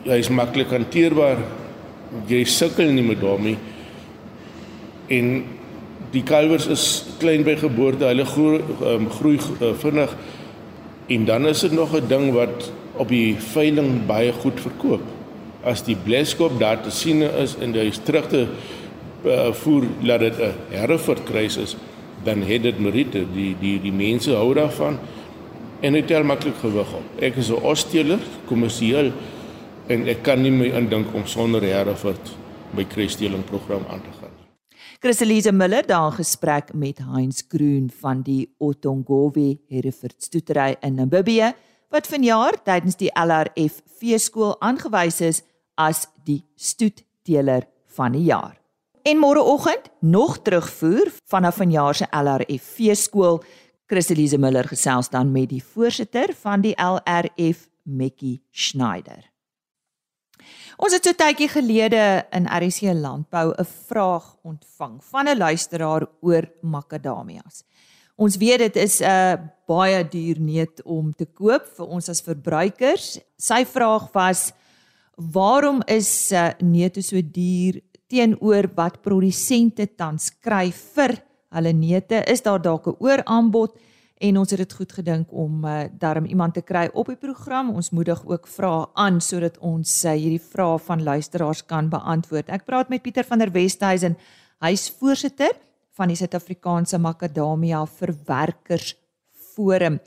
Hy 0.05 0.19
is 0.21 0.31
maklik 0.35 0.73
hanteerbaar. 0.75 1.41
Jy 2.29 2.43
sukkel 2.51 2.93
nie 2.93 3.05
met 3.07 3.23
hom 3.25 3.47
nie. 3.47 3.57
En 5.13 5.33
die 6.13 6.25
kalwers 6.29 6.69
is 6.73 6.87
klein 7.23 7.47
by 7.47 7.57
geboorte. 7.61 8.09
Hulle 8.11 8.27
groei, 8.29 8.61
um, 8.93 9.09
groei 9.17 9.39
uh, 9.39 9.73
vinnig. 9.81 10.13
En 11.13 11.27
dan 11.29 11.49
is 11.49 11.65
dit 11.65 11.73
nog 11.73 11.95
'n 11.97 12.09
ding 12.09 12.33
wat 12.33 12.71
op 12.97 13.09
die 13.09 13.35
veiling 13.39 14.07
baie 14.07 14.33
goed 14.33 14.61
verkoop. 14.61 15.03
As 15.65 15.83
die 15.83 15.97
bleskop 15.97 16.59
daar 16.59 16.83
te 16.83 16.91
sien 16.91 17.23
is 17.23 17.57
en 17.57 17.73
hy 17.73 17.89
is 17.89 18.01
terug 18.05 18.29
te 18.29 18.47
uh, 19.25 19.53
voer 19.53 19.85
dat 20.03 20.21
dit 20.21 20.39
'n 20.39 20.55
Hereford 20.71 21.23
krisis 21.25 21.77
dan 22.25 22.43
het 22.43 22.63
dit 22.63 22.79
meriete 22.79 23.27
die 23.35 23.57
die 23.61 23.81
die 23.81 23.93
mense 23.93 24.31
hou 24.31 24.55
daarvan 24.55 24.99
en 25.81 25.93
dit 25.93 26.07
tel 26.07 26.25
maklik 26.25 26.55
gewig 26.61 26.93
op. 26.95 27.07
Ek 27.19 27.37
is 27.37 27.51
'n 27.51 27.63
osteler, 27.63 28.19
kommersieel 28.47 29.13
en 29.87 30.09
ek 30.09 30.23
kan 30.23 30.43
nie 30.43 30.51
my 30.51 30.67
indink 30.67 31.15
om 31.15 31.27
sonder 31.27 31.63
Hereford 31.63 32.37
my 32.75 32.85
kruisdeling 32.85 33.45
program 33.45 33.85
aan 33.91 34.01
te 34.01 34.13
gaan. 34.21 34.31
Christelise 35.01 35.53
Miller 35.53 35.87
daar 35.87 36.13
gesprek 36.13 36.73
met 36.75 36.99
Heinz 36.99 37.43
Groen 37.49 37.91
van 38.01 38.23
die 38.23 38.55
Otongove 38.59 39.59
Hereford 39.69 40.23
stoetery 40.23 40.77
in 40.81 40.95
Namibië 40.95 41.53
wat 41.91 42.07
vanjaar 42.07 42.63
tydens 42.63 42.97
die 42.97 43.11
LRF 43.13 43.83
feeskool 43.99 44.57
aangewys 44.61 45.21
is 45.21 45.43
as 45.75 46.07
die 46.25 46.45
stoetteler 46.57 47.67
van 47.87 48.13
die 48.13 48.25
jaar. 48.31 48.62
En 49.03 49.19
môreoggend 49.19 49.91
nog 49.99 50.39
terugvoer 50.43 51.11
vanaf 51.27 51.57
vanjaar 51.57 51.95
se 51.95 52.07
LRF 52.11 52.63
feeskool. 52.63 53.43
Christelise 53.87 54.39
Miller 54.39 54.69
gesels 54.69 55.09
dan 55.11 55.33
met 55.33 55.49
die 55.51 55.65
voorsitter 55.65 56.31
van 56.39 56.63
die 56.63 56.75
LRF, 56.79 57.67
Mekkie 57.83 58.45
Schneider. 58.51 59.27
Ons 60.79 60.95
het 60.95 61.07
so 61.07 61.19
tydjie 61.19 61.49
gelede 61.51 62.23
in 62.31 62.47
RC 62.47 62.95
Landbou 62.95 63.53
'n 63.59 63.65
vraag 63.65 64.37
ontvang 64.43 65.05
van 65.05 65.29
'n 65.29 65.37
luisteraar 65.37 66.07
oor 66.21 66.51
makadamias. 66.63 67.65
Ons 68.17 68.37
weet 68.37 68.59
dit 68.59 68.77
is 68.77 69.01
'n 69.01 69.51
baie 69.67 70.09
duur 70.09 70.41
neut 70.41 70.83
om 70.83 71.15
te 71.15 71.27
koop 71.27 71.67
vir 71.77 71.87
ons 71.87 72.09
as 72.09 72.21
verbruikers. 72.21 73.19
Sy 73.37 73.65
vraag 73.65 74.13
was: 74.13 74.53
"Waarom 75.17 75.83
is 75.87 76.33
neute 76.59 77.03
so 77.03 77.21
duur 77.23 77.81
teenoor 78.13 78.69
wat 78.77 79.01
produsente 79.05 79.87
tans 79.97 80.29
kry 80.45 80.69
vir 80.73 81.17
hulle 81.57 81.73
neute. 81.77 82.21
Is 82.29 82.45
daar 82.45 82.61
dalk 82.61 82.87
'n 82.87 82.97
ooraanbod 83.01 83.73
en 84.21 84.39
ons 84.39 84.51
het 84.51 84.59
dit 84.59 84.73
goed 84.73 84.93
gedink 84.93 85.33
om 85.33 85.65
uh, 85.65 85.85
darm 85.99 86.25
iemand 86.25 86.55
te 86.55 86.63
kry 86.63 86.89
op 86.93 87.07
die 87.07 87.17
program. 87.17 87.75
Ons 87.75 87.91
moedig 87.91 88.21
ook 88.27 88.47
vrae 88.47 88.87
aan 88.95 89.21
sodat 89.21 89.59
ons 89.59 90.05
uh, 90.05 90.13
hierdie 90.13 90.41
vrae 90.53 90.79
van 90.79 91.03
luisteraars 91.03 91.65
kan 91.67 91.89
beantwoord. 91.89 92.49
Ek 92.49 92.65
praat 92.65 92.89
met 92.89 93.03
Pieter 93.03 93.25
van 93.25 93.39
der 93.39 93.51
Westhuizen. 93.51 94.17
Hy's 94.61 94.91
voorsitter 94.91 95.57
van 95.97 96.09
die 96.09 96.17
Suid-Afrikaanse 96.17 96.99
Makadamia 96.99 97.87
Verwerkers 97.87 98.95
Forum. 99.55 99.99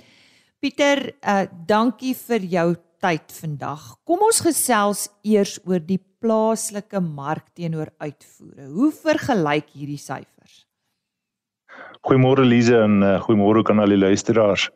Pieter, 0.60 1.12
uh, 1.22 1.44
dankie 1.68 2.16
vir 2.16 2.42
jou 2.50 2.76
tyd 3.04 3.34
vandag. 3.40 3.96
Kom 4.08 4.24
ons 4.26 4.42
gesels 4.46 5.08
eers 5.24 5.58
oor 5.66 5.80
die 5.80 6.00
plaaslike 6.22 7.02
mark 7.02 7.52
teenoor 7.54 7.92
uitvoere. 8.00 8.70
Hoe 8.72 8.92
vergelyk 8.92 9.74
hierdie 9.74 10.02
syfers? 10.02 10.64
Goeiemôre 12.06 12.46
Lize 12.46 12.78
en 12.78 13.02
uh, 13.04 13.18
goeiemôre 13.26 13.66
aan 13.70 13.84
al 13.84 13.96
die 13.96 14.02
luisteraars. 14.02 14.70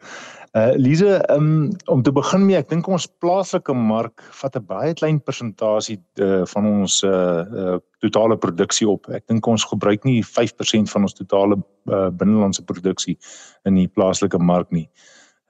Uh 0.58 0.74
Lize, 0.82 1.30
um, 1.30 1.70
om 1.86 2.02
te 2.02 2.12
begin 2.12 2.42
mee, 2.48 2.58
ek 2.58 2.72
dink 2.72 2.88
ons 2.90 3.06
plaaslike 3.22 3.74
mark 3.78 4.24
vat 4.40 4.56
'n 4.58 4.66
baie 4.66 4.94
klein 4.98 5.20
persentasie 5.22 6.00
uh, 6.26 6.42
van 6.50 6.66
ons 6.66 7.04
uh, 7.04 7.46
uh 7.64 7.78
totale 8.02 8.38
produksie 8.38 8.88
op. 8.90 9.10
Ek 9.14 9.28
dink 9.28 9.46
ons 9.46 9.64
gebruik 9.64 10.06
nie 10.08 10.24
5% 10.24 10.90
van 10.90 11.06
ons 11.06 11.14
totale 11.14 11.60
uh, 11.92 12.10
binnelandse 12.10 12.64
produksie 12.66 13.18
in 13.66 13.76
die 13.76 13.88
plaaslike 13.88 14.40
mark 14.40 14.72
nie. 14.72 14.90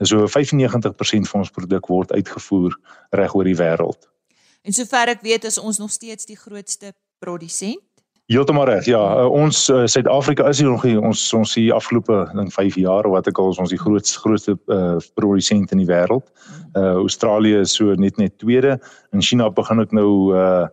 So 0.08 0.28
95% 0.28 1.28
van 1.28 1.44
ons 1.44 1.52
produk 1.52 1.88
word 1.92 2.12
uitgevoer 2.12 2.78
reg 3.10 3.36
oor 3.36 3.48
die 3.48 3.58
wêreld. 3.60 4.08
En 4.64 4.76
sover 4.76 5.12
ek 5.12 5.22
weet 5.26 5.44
is 5.50 5.60
ons 5.60 5.80
nog 5.80 5.92
steeds 5.92 6.28
die 6.28 6.38
grootste 6.40 6.94
produsent. 7.20 7.84
Heeltemal 8.30 8.68
reg. 8.70 8.86
Ja, 8.86 9.02
uh, 9.24 9.26
ons 9.34 9.64
uh, 9.74 9.88
Suid-Afrika 9.90 10.46
is 10.48 10.60
hier 10.62 10.70
nog 10.70 10.84
hier, 10.86 11.00
ons 11.02 11.22
ons 11.34 11.54
hier 11.58 11.74
afgelope 11.74 12.18
ding 12.38 12.52
5 12.54 12.76
jaar 12.78 13.08
of 13.10 13.16
wat 13.16 13.28
ek 13.32 13.40
al 13.42 13.56
ons 13.58 13.74
die 13.74 13.80
grootste 13.82 14.22
grootste 14.22 14.54
uh, 14.70 15.00
produsent 15.18 15.74
in 15.74 15.82
die 15.82 15.90
wêreld. 15.90 16.28
Uh 16.78 17.00
Australië 17.02 17.64
is 17.64 17.74
so 17.74 17.96
net 17.98 18.22
net 18.22 18.38
tweede. 18.38 18.76
In 19.18 19.26
China 19.26 19.50
begin 19.50 19.82
ek 19.82 19.96
nou 19.98 20.36
uh 20.38 20.68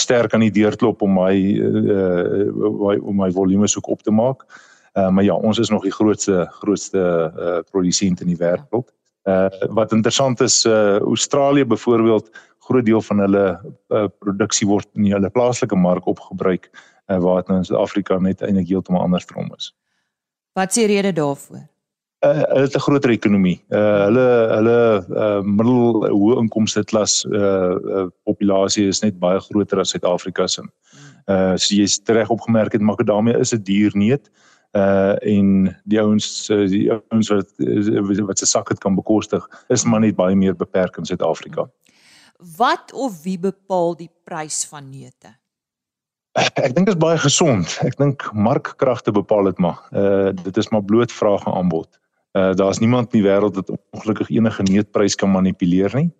sterk 0.00 0.32
aan 0.32 0.44
die 0.44 0.52
deur 0.52 0.76
klop 0.80 1.02
om 1.04 1.16
my 1.16 1.32
uh 1.32 3.00
om 3.00 3.16
my 3.16 3.30
volume 3.32 3.68
soek 3.68 3.88
op 3.88 4.04
te 4.04 4.12
maak. 4.12 4.44
Uh 4.94 5.08
maar 5.10 5.24
ja, 5.24 5.34
ons 5.34 5.58
is 5.58 5.68
nog 5.68 5.82
die 5.82 5.92
grootste 5.92 6.46
grootste 6.60 7.32
uh 7.36 7.60
produsent 7.70 8.20
in 8.20 8.30
die 8.30 8.38
wêreld. 8.38 8.92
Uh 9.26 9.48
wat 9.74 9.92
interessant 9.92 10.40
is, 10.40 10.64
uh 10.64 10.98
Australië 10.98 11.64
byvoorbeeld 11.64 12.30
groot 12.64 12.84
deel 12.84 13.02
van 13.02 13.18
hulle 13.18 13.44
uh, 13.88 14.06
produksie 14.18 14.68
word 14.68 14.88
in 14.96 15.10
hulle 15.12 15.30
plaaslike 15.30 15.76
mark 15.76 16.06
opgebruik 16.08 16.70
uh, 16.72 17.18
waar 17.18 17.42
dit 17.42 17.52
nou 17.52 17.58
in 17.60 17.68
Suid-Afrika 17.68 18.18
net 18.22 18.42
eintlik 18.44 18.70
heeltemal 18.70 19.04
anders 19.04 19.26
vir 19.28 19.42
hom 19.42 19.50
is. 19.56 19.70
Wat 20.56 20.72
is 20.72 20.80
die 20.80 20.86
rede 20.88 21.12
daarvoor? 21.18 21.66
Uh, 22.24 22.30
hulle 22.40 22.64
het 22.64 22.76
'n 22.78 22.84
groter 22.86 23.10
ekonomie. 23.10 23.58
Uh, 23.68 24.04
hulle 24.06 24.28
hulle 24.54 24.78
uh, 25.10 25.42
middel 25.42 26.08
hoë 26.08 26.38
inkomste 26.40 26.84
klas 26.84 27.24
uh, 27.28 27.74
uh, 27.74 28.06
populasie 28.24 28.88
is 28.88 29.02
net 29.02 29.18
baie 29.20 29.40
groter 29.50 29.80
as 29.80 29.92
Suid-Afrika 29.92 30.46
se. 30.48 30.64
Uh 31.28 31.56
so 31.56 31.74
jy 31.74 31.82
is 31.82 32.00
reg 32.06 32.30
opgemerk 32.30 32.72
het 32.72 32.82
makadamia 32.82 33.38
is 33.38 33.52
'n 33.52 33.62
duur 33.62 33.92
neut 33.94 34.24
uh 34.24 34.53
en 34.74 35.68
die 35.84 36.00
ouens 36.02 36.26
die 36.48 36.88
ouens 36.90 37.28
wat 37.30 37.52
wat 38.26 38.38
se 38.38 38.46
sak 38.50 38.72
het 38.72 38.80
kan 38.82 38.96
bekostig 38.98 39.46
is 39.68 39.84
maar 39.84 40.02
net 40.02 40.16
baie 40.18 40.34
meer 40.34 40.56
beperk 40.56 40.98
in 40.98 41.06
Suid-Afrika. 41.06 41.68
Wat 42.56 42.92
of 42.92 43.22
wie 43.22 43.38
bepaal 43.38 43.94
die 43.96 44.10
prys 44.24 44.64
van 44.66 44.90
neute? 44.90 45.36
Ek 46.34 46.74
dink 46.74 46.88
dit 46.88 46.94
is 46.96 46.98
baie 46.98 47.18
gesond. 47.22 47.76
Ek 47.86 47.94
dink 48.00 48.24
markkragte 48.34 49.12
bepaal 49.14 49.52
dit 49.52 49.60
maar. 49.62 49.78
Uh 49.94 50.32
dit 50.42 50.56
is 50.58 50.68
maar 50.74 50.82
bloot 50.82 51.12
vraag 51.14 51.46
en 51.46 51.54
aanbod. 51.54 51.88
Uh 52.34 52.50
daar's 52.58 52.82
niemand 52.82 53.12
in 53.12 53.20
die 53.20 53.28
wêreld 53.28 53.54
wat 53.54 53.70
ongelukkig 53.70 54.32
enige 54.34 54.66
neutprys 54.66 55.14
kan 55.14 55.30
manipuleer 55.30 55.94
nie. 55.94 56.10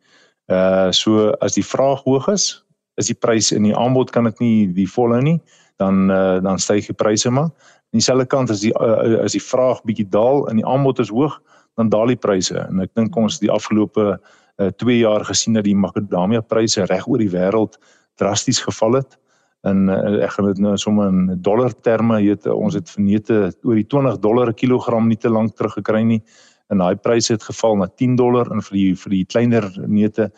Uh 0.46 0.92
so 0.94 1.32
as 1.42 1.58
die 1.58 1.66
vraag 1.66 2.04
hoog 2.06 2.28
is, 2.30 2.62
is 2.94 3.10
die 3.10 3.18
prys 3.18 3.50
in 3.52 3.66
die 3.66 3.74
aanbod 3.74 4.14
kan 4.14 4.30
dit 4.30 4.38
nie 4.38 4.58
die 4.76 4.86
volhou 4.86 5.22
nie, 5.22 5.40
dan 5.82 6.06
uh 6.14 6.38
dan 6.44 6.62
styg 6.62 6.86
die 6.86 6.94
pryse 6.94 7.30
maar. 7.34 7.50
Aan 7.94 8.02
dieselfde 8.02 8.26
kant 8.26 8.50
as 8.50 8.64
die 8.64 8.72
uh, 8.74 9.20
as 9.22 9.36
die 9.36 9.42
vraag 9.42 9.78
bietjie 9.86 10.08
daal 10.10 10.48
en 10.50 10.58
die 10.58 10.66
aanbod 10.66 10.98
is 10.98 11.12
hoog, 11.14 11.36
dan 11.78 11.92
daal 11.92 12.10
die 12.10 12.18
pryse. 12.18 12.58
En 12.58 12.82
ek 12.82 12.90
dink 12.98 13.14
ons 13.14 13.38
die 13.38 13.50
afgelope 13.54 14.16
2 14.58 14.72
uh, 14.82 14.96
jaar 14.98 15.22
gesien 15.28 15.54
dat 15.54 15.62
die 15.68 15.76
makadamia 15.78 16.42
pryse 16.42 16.82
reg 16.90 17.06
oor 17.06 17.22
die 17.22 17.30
wêreld 17.30 17.78
drasties 18.18 18.58
geval 18.66 18.98
het. 18.98 19.14
en 19.64 19.86
uh, 19.88 20.24
ek 20.26 20.34
gaan 20.34 20.50
dit 20.50 20.58
nou 20.60 20.74
sommer 20.76 21.08
in 21.08 21.38
dollar 21.40 21.72
terme 21.86 22.18
weet 22.20 22.44
ons 22.52 22.74
het 22.76 22.90
verneete 22.90 23.46
oor 23.64 23.78
die 23.78 23.86
20 23.88 24.18
dollar 24.20 24.50
per 24.50 24.58
kilogram 24.60 25.06
nie 25.08 25.16
te 25.16 25.30
lank 25.32 25.54
terug 25.56 25.78
gekry 25.78 26.02
nie 26.04 26.20
en 26.68 26.82
daai 26.82 26.96
pryse 27.00 27.32
het 27.32 27.46
geval 27.46 27.78
na 27.80 27.86
10 27.88 28.18
dollar 28.20 28.50
en 28.52 28.60
vir 28.66 28.76
die 28.76 28.90
vir 29.00 29.14
die 29.14 29.24
kleiner 29.24 29.70
neute 29.86 30.28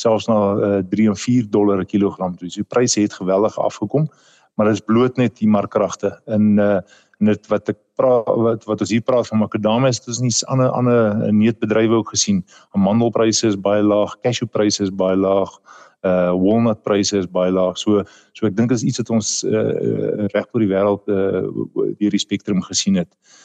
selfs 0.00 0.28
na 0.28 0.36
uh, 0.58 0.82
3 0.90 1.08
en 1.12 1.16
4 1.16 1.50
dollar 1.50 1.82
per 1.82 1.90
kilogram. 1.94 2.36
So 2.42 2.62
die 2.62 2.66
pryse 2.68 3.00
het 3.00 3.14
geweldig 3.14 3.58
afgekom, 3.62 4.08
maar 4.54 4.70
dit 4.70 4.78
is 4.78 4.86
bloot 4.86 5.16
net 5.20 5.36
die 5.40 5.50
markkragte 5.50 6.16
in 6.26 6.54
uh 6.58 6.78
net 7.24 7.46
wat 7.48 7.70
ek 7.70 7.78
praat 7.96 8.26
wat 8.26 8.64
wat 8.68 8.82
ons 8.82 8.90
hier 8.90 9.04
praat 9.06 9.28
van 9.30 9.38
makadamia 9.40 9.92
is 9.94 10.00
dis 10.02 10.18
nie 10.20 10.32
ander 10.50 10.72
ander 10.74 11.32
neutbedrywe 11.32 12.00
ook 12.00 12.10
gesien. 12.12 12.42
Amandelpryse 12.76 13.46
is 13.46 13.56
baie 13.56 13.82
laag, 13.86 14.16
cashewpryse 14.26 14.82
is 14.82 14.90
baie 14.90 15.16
laag 15.16 15.54
uh 16.04 16.34
walnutpryse 16.34 17.16
is 17.22 17.30
baie 17.30 17.54
laag. 17.54 17.78
So 17.78 18.02
so 18.34 18.50
ek 18.50 18.58
dink 18.58 18.74
dit 18.74 18.82
is 18.82 18.84
iets 18.90 19.00
wat 19.00 19.14
ons 19.14 19.30
uh 19.46 20.26
reg 20.34 20.50
oor 20.50 20.66
die 20.66 20.72
wêreld 20.74 21.08
uh 21.08 21.46
deur 22.02 22.18
die 22.18 22.24
spektrum 22.26 22.60
gesien 22.66 22.98
het. 23.00 23.08
Uh 23.14 23.44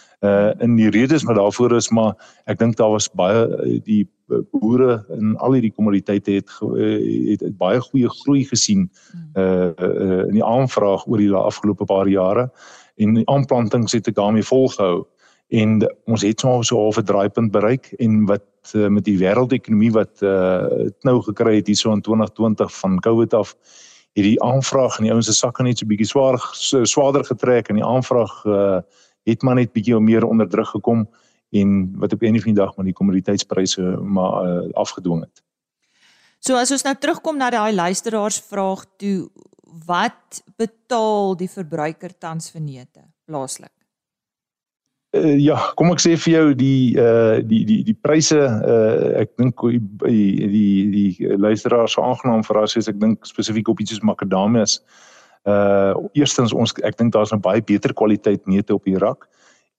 in 0.59 0.75
die 0.75 0.89
redes 0.91 1.23
maar 1.23 1.35
daarvoor 1.35 1.75
is 1.75 1.89
maar 1.89 2.13
ek 2.45 2.59
dink 2.59 2.75
daar 2.75 2.91
was 2.91 3.07
baie 3.15 3.45
die 3.85 4.03
boere 4.51 5.05
in 5.17 5.35
al 5.37 5.55
hierdie 5.57 5.73
kommoditeite 5.73 6.39
het, 6.39 6.51
het 6.59 7.45
het 7.45 7.57
baie 7.57 7.81
goeie 7.81 8.09
groei 8.21 8.43
gesien 8.45 8.89
uh, 9.33 9.69
uh 9.69 10.27
in 10.27 10.35
die 10.37 10.45
aanvraag 10.45 11.05
oor 11.07 11.17
die 11.21 11.31
afgelope 11.33 11.85
paar 11.85 12.07
jare. 12.07 12.49
En 12.97 13.13
die 13.13 13.27
aanplantings 13.29 13.95
het 13.95 14.07
ek 14.07 14.15
daarmee 14.15 14.43
volgehou. 14.43 15.05
En 15.49 15.79
ons 16.05 16.21
het 16.21 16.39
so 16.39 16.59
'n 16.59 16.63
so 16.63 16.89
'n 16.89 17.05
draaipunt 17.05 17.51
bereik 17.51 17.93
en 17.97 18.25
wat 18.25 18.45
uh, 18.75 18.87
met 18.87 19.05
die 19.05 19.17
wêreldekonomie 19.17 19.91
wat 19.91 20.21
uh, 20.21 20.89
nou 21.01 21.21
gekry 21.21 21.55
het 21.55 21.67
hierso 21.67 21.93
in 21.93 22.01
2020 22.01 22.79
van 22.79 22.99
Covid 22.99 23.33
af 23.33 23.55
het 24.13 24.23
die 24.23 24.43
aanvraag 24.43 24.97
in 24.97 25.03
die 25.03 25.11
ouens 25.11 25.25
se 25.25 25.33
sakke 25.33 25.63
net 25.63 25.77
so 25.77 25.85
bietjie 25.85 26.07
swaar 26.07 26.37
so 26.53 26.83
swaarder 26.83 27.23
getrek 27.23 27.69
en 27.69 27.75
die 27.75 27.85
aanvraag 27.85 28.45
uh, 28.45 28.81
het 29.29 29.43
maar 29.45 29.55
net 29.59 29.73
bietjie 29.73 29.99
meer 29.99 30.25
onder 30.27 30.49
druk 30.49 30.67
gekom 30.75 31.07
en 31.51 31.93
wat 31.97 32.13
op 32.13 32.21
'n 32.21 32.35
of 32.35 32.45
ander 32.45 32.63
dag 32.63 32.75
maar 32.75 32.85
die 32.85 32.93
kommoditeitspryse 32.93 33.81
maar 34.01 34.45
uh, 34.45 34.69
afgedwing 34.73 35.21
het. 35.21 35.43
So 36.39 36.55
as 36.55 36.71
ons 36.71 36.83
nou 36.83 36.95
terugkom 36.95 37.37
na 37.37 37.49
daai 37.49 37.73
luisteraarsvraag 37.73 38.85
toe 38.97 39.29
wat 39.85 40.43
betaal 40.57 41.35
die 41.37 41.49
verbruiker 41.49 42.17
tans 42.17 42.51
vir 42.51 42.61
neute 42.61 43.01
plaaslik? 43.25 43.73
Uh, 45.11 45.39
ja, 45.41 45.57
kom 45.75 45.91
ek 45.91 45.99
sê 45.99 46.15
vir 46.17 46.33
jou 46.33 46.53
die 46.53 46.97
uh 46.97 47.41
die 47.41 47.65
die 47.65 47.83
die 47.83 47.97
pryse 47.97 48.37
uh 48.37 49.19
ek 49.21 49.37
dink 49.37 49.61
die 49.61 49.79
die 50.05 50.47
die, 50.47 50.89
die 50.91 51.37
luisteraars 51.37 51.91
so 51.91 52.01
aangenaam 52.01 52.43
verras 52.43 52.75
is 52.75 52.87
ek 52.87 52.99
dink 52.99 53.25
spesifiek 53.25 53.67
op 53.67 53.79
iets 53.79 53.91
soos 53.91 54.05
makadamias. 54.05 54.79
Uh 54.79 55.07
eerstens 56.13 56.53
ons 56.53 56.73
ek 56.83 56.97
dink 56.97 57.13
daar's 57.13 57.31
'n 57.33 57.41
baie 57.41 57.61
beter 57.61 57.93
kwaliteit 57.93 58.47
neute 58.47 58.73
op 58.73 58.83
die 58.83 58.97
rak. 58.97 59.27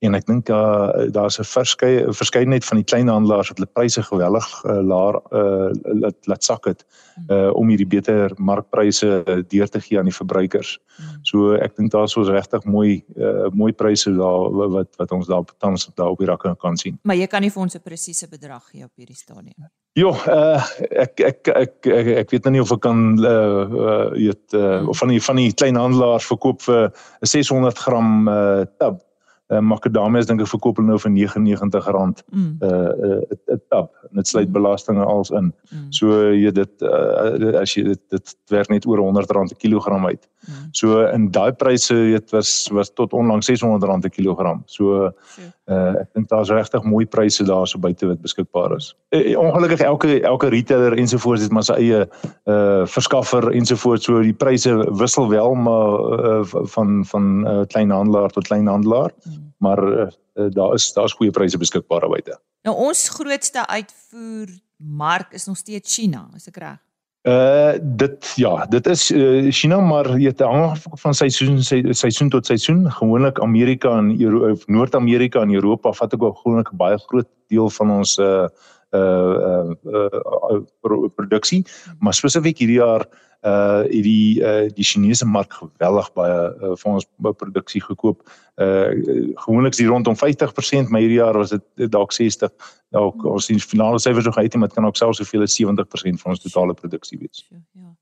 Uh 0.01 0.07
en 0.07 0.17
ek 0.17 0.27
dink 0.29 0.49
uh, 0.49 1.07
daar's 1.13 1.39
'n 1.39 1.45
verskeie 1.45 2.13
verskeidenheid 2.13 2.65
van 2.65 2.81
die 2.81 2.89
kleinhandelaars 2.89 3.49
wat 3.49 3.59
hulle 3.59 3.73
pryse 3.77 4.03
geweldig 4.03 4.49
uh, 4.65 4.81
laer 4.81 5.21
uh, 5.33 5.69
laat 6.01 6.17
laat 6.27 6.45
sak 6.45 6.65
het 6.65 6.85
uh, 7.29 7.51
om 7.53 7.69
hierdie 7.69 7.87
beter 7.87 8.33
markpryse 8.37 9.11
deur 9.49 9.69
te 9.69 9.81
gee 9.81 9.99
aan 9.99 10.09
die 10.09 10.17
verbruikers. 10.17 10.79
So 11.23 11.53
ek 11.53 11.77
dink 11.77 11.93
daar's 11.93 12.13
so 12.17 12.25
regtig 12.25 12.65
mooi 12.65 13.05
uh, 13.17 13.51
mooi 13.53 13.73
pryse 13.73 14.09
daar 14.17 14.73
wat 14.73 14.97
wat 14.97 15.13
ons 15.13 15.29
daar 15.29 15.45
tans 15.59 15.91
daar 15.95 16.17
op 16.17 16.19
die 16.19 16.29
rakke 16.29 16.57
kan 16.57 16.77
sien. 16.77 16.99
Maar 17.05 17.17
jy 17.17 17.27
kan 17.27 17.43
nie 17.43 17.51
vir 17.51 17.63
ons 17.63 17.77
'n 17.77 17.85
presiese 17.85 18.29
bedrag 18.29 18.65
gee 18.73 18.85
op 18.85 18.93
hierdie 18.97 19.17
stadium. 19.17 19.69
Jo, 19.93 20.11
uh, 20.11 20.65
ek, 20.91 21.21
ek 21.21 21.49
ek 21.49 21.87
ek 21.87 22.07
ek 22.25 22.31
weet 22.31 22.45
nou 22.45 22.53
nie 22.53 22.63
of 22.63 22.73
ek 22.73 22.81
kan 22.81 23.19
uh 23.21 24.17
weet 24.17 24.55
uh, 24.55 24.89
of 24.89 24.97
van 24.97 25.09
die 25.09 25.21
van 25.21 25.37
die 25.37 25.53
kleinhandelaars 25.53 26.25
verkoop 26.25 26.63
vir 26.63 26.89
'n 27.21 27.27
600 27.27 27.79
gram 27.79 28.29
uh 28.29 28.65
tab 28.79 29.10
uh, 29.51 29.61
makadamia 29.61 30.23
is 30.23 30.29
dink 30.29 30.43
ek 30.45 30.51
verkoop 30.51 30.81
nou 30.83 30.99
vir 31.03 31.13
R99 31.13 32.23
mm. 32.33 32.51
uh 32.63 32.91
'n 32.99 33.39
uh, 33.55 33.59
tab 33.73 33.91
en 34.09 34.21
dit 34.21 34.29
sluit 34.29 34.49
mm. 34.49 34.55
belastinge 34.55 35.05
als 35.05 35.31
in. 35.31 35.53
Mm. 35.71 35.87
So 35.91 36.33
jy 36.33 36.53
dit 36.55 36.83
uh, 36.83 37.61
as 37.61 37.75
jy 37.75 37.85
dit 37.93 38.03
dit 38.15 38.37
werk 38.55 38.71
net 38.71 38.87
oor 38.87 39.03
R100 39.03 39.27
per 39.27 39.57
kilogram 39.59 40.07
uit. 40.07 40.29
Mm. 40.47 40.69
So 40.73 41.03
in 41.07 41.29
daai 41.31 41.53
pryse 41.53 41.95
weet 41.95 42.31
was 42.31 42.69
was 42.73 42.91
tot 42.95 43.13
onlangs 43.13 43.51
R600 43.51 44.01
per 44.01 44.11
kilogram. 44.11 44.63
So 44.67 45.13
uh 45.71 45.93
ek 46.01 46.09
dink 46.15 46.29
daar's 46.29 46.51
regtig 46.51 46.83
mooi 46.85 47.05
pryse 47.07 47.45
daar 47.45 47.67
so 47.69 47.79
buite 47.79 48.07
wat 48.07 48.23
beskikbaar 48.23 48.77
is. 48.77 48.95
Uh, 49.15 49.37
ongelukkig 49.39 49.81
elke 49.81 50.21
elke 50.21 50.49
retailer 50.49 50.97
ensovoorts 50.99 51.43
het 51.43 51.53
maar 51.53 51.67
sy 51.69 51.77
eie 51.79 52.01
uh 52.47 52.87
verskaffer 52.87 53.51
ensovoorts 53.53 54.09
so 54.09 54.23
die 54.25 54.37
pryse 54.37 54.75
wissel 54.99 55.29
wel 55.29 55.55
maar 55.55 56.19
uh, 56.19 56.43
van 56.75 57.05
van 57.05 57.31
uh, 57.47 57.63
kleinhandelaar 57.67 58.31
tot 58.31 58.49
kleinhandelaar. 58.49 59.13
Mm 59.25 59.51
maar 59.61 59.81
uh, 60.01 60.07
daar 60.51 60.75
is 60.75 60.93
daar's 60.93 61.13
goeie 61.13 61.33
pryse 61.33 61.59
beskikbaar 61.59 62.09
buite. 62.09 62.39
Nou 62.65 62.77
ons 62.77 63.09
grootste 63.09 63.67
uitvoer 63.67 64.55
mark 64.77 65.33
is 65.37 65.45
nog 65.45 65.57
steeds 65.57 65.95
China, 65.95 66.29
is 66.37 66.49
ek 66.49 66.57
reg? 66.63 66.79
Uh 67.29 67.73
dit 67.83 68.33
ja, 68.37 68.67
dit 68.67 68.87
is 68.87 69.11
uh, 69.11 69.51
China 69.53 69.81
maar 69.81 70.09
jy 70.17 70.31
te 70.33 70.47
hang 70.49 70.73
van 71.03 71.15
seisoen 71.15 71.61
seisoen 71.93 72.31
tot 72.33 72.47
seisoen. 72.47 72.87
Gewoonlik 72.91 73.41
Amerika 73.45 73.93
en 73.99 74.15
Noord-Amerika 74.67 75.43
en 75.45 75.53
Europa 75.53 75.93
vat 75.93 76.17
ook 76.17 76.39
gewoonlik 76.39 76.73
'n 76.73 76.77
baie 76.77 76.99
groot 76.99 77.29
deel 77.53 77.69
van 77.71 77.91
ons 77.91 78.17
uh 78.19 78.49
uh 78.91 79.75
uh, 79.85 80.21
uh 80.51 81.11
produksie, 81.15 81.65
maar 81.99 82.15
spesifiek 82.15 82.59
hierdie 82.59 82.81
jaar 82.81 83.07
uh 83.43 83.87
die 83.89 84.41
uh 84.43 84.69
die 84.69 84.85
Chinese 84.85 85.25
mark 85.27 85.53
geweldig 85.53 86.13
baie 86.13 86.41
uh, 86.51 86.75
vir 86.77 86.91
ons 86.93 87.07
produksie 87.21 87.81
gekoop. 87.81 88.21
Uh 88.61 88.91
gewoonlik 89.47 89.73
is 89.73 89.81
dit 89.81 89.89
rondom 89.89 90.17
50%, 90.19 90.91
maar 90.91 91.01
hierdie 91.01 91.21
jaar 91.21 91.39
was 91.39 91.55
dit 91.55 91.91
dalk 91.91 92.13
60. 92.13 92.53
Dalk 92.91 93.25
ons 93.25 93.47
sien 93.47 93.61
finale 93.61 93.99
syfers 93.99 94.29
nog 94.29 94.37
uit, 94.37 94.55
maar 94.55 94.69
dit 94.69 94.77
kan 94.77 94.87
ook 94.87 94.97
selfs 94.97 95.23
soveel 95.23 95.47
as 95.47 95.57
70% 95.57 96.21
van 96.21 96.35
ons 96.35 96.43
totale 96.43 96.75
produksie 96.75 97.19
wees. 97.19 97.47
Ja. 97.49 97.95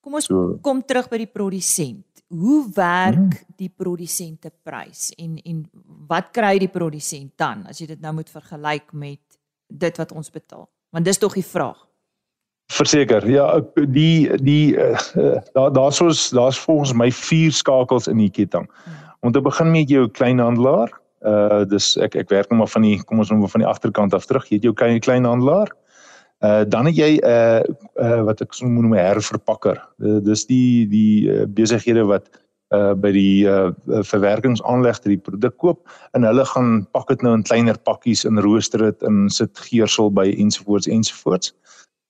Kom 0.00 0.14
ons 0.18 0.26
so, 0.30 0.58
kom 0.62 0.84
terug 0.86 1.08
by 1.10 1.18
die 1.18 1.30
produsent. 1.30 2.04
Hoe 2.26 2.66
werk 2.74 3.16
mm 3.16 3.30
-hmm. 3.30 3.54
die 3.56 3.70
produsente 3.70 4.50
prys 4.62 5.12
en 5.14 5.38
en 5.44 5.70
wat 6.08 6.30
kry 6.32 6.58
die 6.58 6.68
produsent 6.70 7.32
dan 7.36 7.66
as 7.66 7.78
jy 7.78 7.86
dit 7.86 8.00
nou 8.00 8.14
moet 8.14 8.30
vergelyk 8.30 8.92
met 8.92 9.35
dit 9.66 9.96
wat 9.96 10.12
ons 10.12 10.30
betaal? 10.30 10.68
Want 10.90 11.04
dis 11.04 11.18
tog 11.18 11.34
die 11.34 11.44
vraag. 11.44 11.86
Verseker. 12.72 13.28
Ja, 13.30 13.60
die 13.74 14.36
die 14.42 14.74
uh, 14.74 14.98
daar 15.54 15.72
daar's 15.72 16.00
ons 16.00 16.30
daar's 16.34 16.58
volgens 16.58 16.92
my 16.92 17.10
vier 17.14 17.52
skakels 17.52 18.08
in 18.10 18.18
die 18.18 18.30
ketting. 18.30 18.66
Om 19.20 19.32
te 19.32 19.40
begin 19.40 19.70
met 19.70 19.90
jou 19.90 20.08
kleinhandelaar. 20.10 20.90
Uh 21.22 21.62
dis 21.64 21.94
ek 22.02 22.16
ek 22.18 22.30
werk 22.30 22.50
nou 22.50 22.58
maar 22.58 22.70
van 22.70 22.82
die 22.82 22.98
kom 23.04 23.22
ons 23.22 23.30
noem 23.30 23.46
van 23.48 23.62
die 23.62 23.70
agterkant 23.70 24.14
af 24.14 24.26
terug. 24.26 24.48
Jy 24.50 24.58
het 24.58 24.66
jou 24.66 24.74
klein 24.74 24.98
kleinhandelaar. 25.00 25.70
Uh 26.42 26.64
dan 26.66 26.90
het 26.90 26.98
jy 26.98 27.12
'n 27.16 27.24
uh, 27.24 27.62
uh 28.02 28.22
wat 28.26 28.42
ek 28.42 28.54
so 28.54 28.66
noem 28.66 28.94
'n 28.94 28.98
herverpakker. 28.98 29.78
Uh, 30.02 30.18
dis 30.20 30.46
die 30.46 30.88
die 30.90 31.30
uh, 31.30 31.46
besighede 31.46 32.04
wat 32.04 32.28
uh 32.74 32.94
by 32.98 33.12
die 33.14 33.46
uh 33.46 33.70
verwerkingsaanleg 33.86 34.98
ter 34.98 35.14
die 35.14 35.22
produk 35.22 35.56
koop 35.62 35.84
en 36.18 36.26
hulle 36.26 36.44
gaan 36.44 36.86
pak 36.96 37.08
dit 37.08 37.22
nou 37.22 37.34
in 37.38 37.46
kleiner 37.46 37.78
pakkies 37.78 38.24
in 38.26 38.42
rooster 38.42 38.82
dit 38.90 39.06
in 39.06 39.28
sit 39.30 39.58
geursel 39.68 40.10
by 40.10 40.26
ensovoorts 40.34 40.88
ensovoorts. 40.88 41.54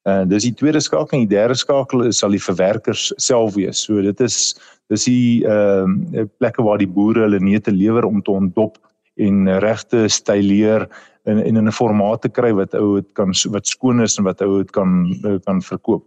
En 0.06 0.22
uh, 0.22 0.28
dis 0.30 0.46
die 0.46 0.54
tweede 0.54 0.80
skakel 0.80 1.18
en 1.18 1.26
die 1.26 1.34
derde 1.34 1.54
skakel 1.58 2.06
is 2.06 2.22
sal 2.22 2.30
die 2.30 2.42
verwerkers 2.42 3.10
self 3.16 3.56
wees. 3.58 3.82
So 3.84 4.00
dit 4.00 4.20
is 4.20 4.54
dis 4.88 5.04
die 5.04 5.44
ehm 5.44 5.98
uh, 6.14 6.24
plekke 6.38 6.62
waar 6.62 6.78
die 6.78 6.88
boere 6.88 7.26
hulle 7.26 7.42
neute 7.42 7.74
lewer 7.74 8.06
om 8.06 8.22
te 8.22 8.30
ontdop 8.30 8.78
en 9.16 9.48
regte 9.60 10.08
styleer 10.08 10.86
in 11.26 11.38
in 11.44 11.58
'n 11.58 11.72
formaat 11.72 12.22
te 12.22 12.28
kry 12.28 12.52
wat 12.54 12.74
ou 12.74 13.00
dit 13.00 13.12
kan 13.12 13.32
wat 13.50 13.66
skoon 13.66 14.00
is 14.00 14.18
en 14.18 14.24
wat 14.24 14.42
ou 14.42 14.58
dit 14.62 14.70
kan 14.70 15.10
kan 15.44 15.62
verkoop. 15.62 16.04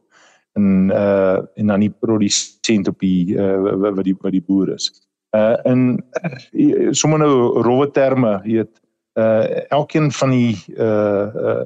En 0.60 0.92
uh 0.92 1.38
en 1.56 1.72
dan 1.72 1.86
die 1.88 1.94
produsent 2.04 2.92
op 2.92 3.00
die 3.00 3.38
uh 3.38 3.78
wat 3.80 4.04
die 4.04 4.18
wat 4.20 4.36
die 4.36 4.44
boer 4.44 4.74
is. 4.76 4.92
Uh 5.38 5.56
in 5.64 6.04
uh, 6.52 6.92
sommer 6.92 7.22
nou 7.24 7.64
rowwe 7.64 7.88
terme, 7.96 8.40
jy 8.44 8.62
weet 8.62 8.76
uh 9.20 9.72
elkeen 9.72 10.12
van 10.12 10.36
die 10.36 10.58
uh, 10.78 11.28
uh 11.32 11.64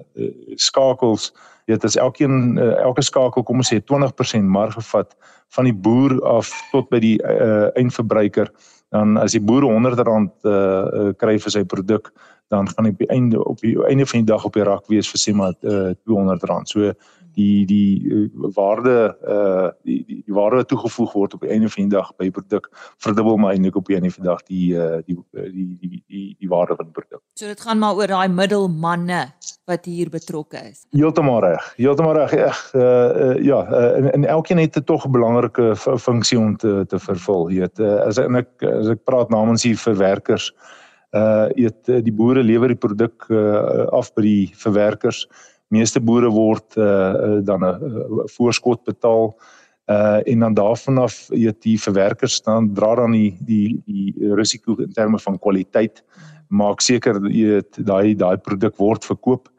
skakels 0.55 1.31
weet 1.65 1.83
as 1.83 1.95
elkeen 1.95 2.57
uh, 2.57 2.75
elke 2.83 3.03
skakel 3.03 3.43
kom 3.43 3.61
ons 3.63 3.71
sê 3.71 3.79
20% 3.79 4.47
marge 4.57 4.83
vat 4.91 5.15
van 5.55 5.69
die 5.69 5.75
boer 5.85 6.17
af 6.27 6.51
tot 6.71 6.89
by 6.91 6.99
die 7.03 7.17
uh, 7.23 7.69
eindverbruiker 7.79 8.51
dan 8.93 9.17
as 9.17 9.35
die 9.35 9.41
boer 9.41 9.65
100 9.65 10.03
rand 10.07 10.33
uh, 10.49 11.11
kry 11.19 11.37
vir 11.41 11.55
sy 11.55 11.63
produk 11.65 12.11
dan 12.47 12.69
gaan 12.69 12.85
op 12.85 12.97
die 12.97 13.07
einde 13.07 13.45
op 13.45 13.59
die 13.59 13.75
einde 13.85 14.05
van 14.05 14.19
die 14.19 14.31
dag 14.31 14.45
op 14.45 14.53
die 14.53 14.63
rak 14.63 14.87
wees 14.87 15.09
vir 15.09 15.21
sê 15.21 15.33
maar 15.35 15.53
uh, 15.61 15.91
R200. 15.93 16.69
So 16.69 16.93
die 17.33 17.65
die 17.65 18.05
uh, 18.13 18.29
waarde 18.55 19.17
uh 19.27 19.69
die, 19.83 20.03
die 20.05 20.21
die 20.25 20.33
waarde 20.33 20.61
wat 20.61 20.67
toegevoeg 20.67 21.13
word 21.13 21.33
op 21.33 21.45
die 21.45 21.49
einde 21.49 21.69
van 21.69 21.87
die 21.87 21.95
dag 21.95 22.11
by 22.19 22.29
produk 22.31 22.69
verdubbel 23.03 23.39
maar 23.41 23.55
eintlik 23.55 23.79
op 23.79 23.89
die 23.89 23.97
einde 23.97 24.11
van 24.13 24.23
die 24.23 24.29
dag 24.29 24.43
die 24.49 24.67
uh 24.73 24.99
die 25.07 25.17
die 25.31 25.67
die 25.81 26.03
die 26.07 26.25
die 26.39 26.49
waarde 26.49 26.75
van 26.75 26.89
die 26.89 26.95
produk. 26.99 27.21
So 27.39 27.49
dit 27.49 27.61
gaan 27.61 27.81
maar 27.81 27.97
oor 27.97 28.07
daai 28.07 28.27
middelmanne 28.29 29.23
wat 29.69 29.85
hier 29.85 30.09
betrokke 30.11 30.59
is. 30.69 30.83
Heeltemal 30.91 31.41
reg. 31.45 31.73
Heeltemal 31.79 32.17
reg. 32.19 32.33
Eg 32.37 32.61
uh, 32.75 32.83
uh 32.83 33.35
ja, 33.43 33.63
uh, 33.63 33.97
en, 33.97 34.11
en 34.11 34.25
elkeen 34.37 34.61
het 34.61 34.77
'n 34.77 34.83
tog 34.83 35.07
'n 35.07 35.11
belangrike 35.11 35.75
funksie 35.75 36.39
om 36.39 36.57
te 36.57 36.85
te 36.87 36.99
vervul. 36.99 37.49
Jy 37.49 37.59
weet, 37.59 37.79
uh, 37.79 37.99
as 38.05 38.17
ek 38.17 38.63
as 38.63 38.87
ek 38.87 39.03
praat 39.03 39.29
namens 39.29 39.61
die 39.61 39.77
verwerkers 39.77 40.51
uh 40.51 40.81
eet 41.13 41.85
die 42.05 42.13
boere 42.13 42.43
lewer 42.43 42.67
die 42.73 42.79
produk 42.79 43.27
uh, 43.29 43.85
af 43.93 44.13
by 44.15 44.21
die 44.25 44.51
verwerkers. 44.57 45.27
Meeste 45.73 46.01
boere 46.01 46.29
word 46.33 46.77
uh, 46.77 47.39
dan 47.45 47.63
'n 47.63 47.77
uh, 47.81 48.25
voorskot 48.37 48.83
betaal. 48.83 49.33
Uh 49.85 50.19
en 50.23 50.39
dan 50.39 50.53
daarvan 50.53 50.97
af 50.97 51.27
eet 51.29 51.61
die 51.61 51.81
verwerkers 51.81 52.41
dan 52.41 52.73
dra 52.73 52.95
dan 52.95 53.11
die 53.11 53.37
die 53.39 53.81
die 53.85 54.33
risiko 54.35 54.75
in 54.79 54.93
terme 54.93 55.19
van 55.19 55.39
kwaliteit. 55.39 56.03
Maak 56.47 56.81
seker 56.81 57.19
eet 57.27 57.85
daai 57.85 58.15
daai 58.15 58.37
produk 58.37 58.77
word 58.77 59.05
verkoop 59.05 59.49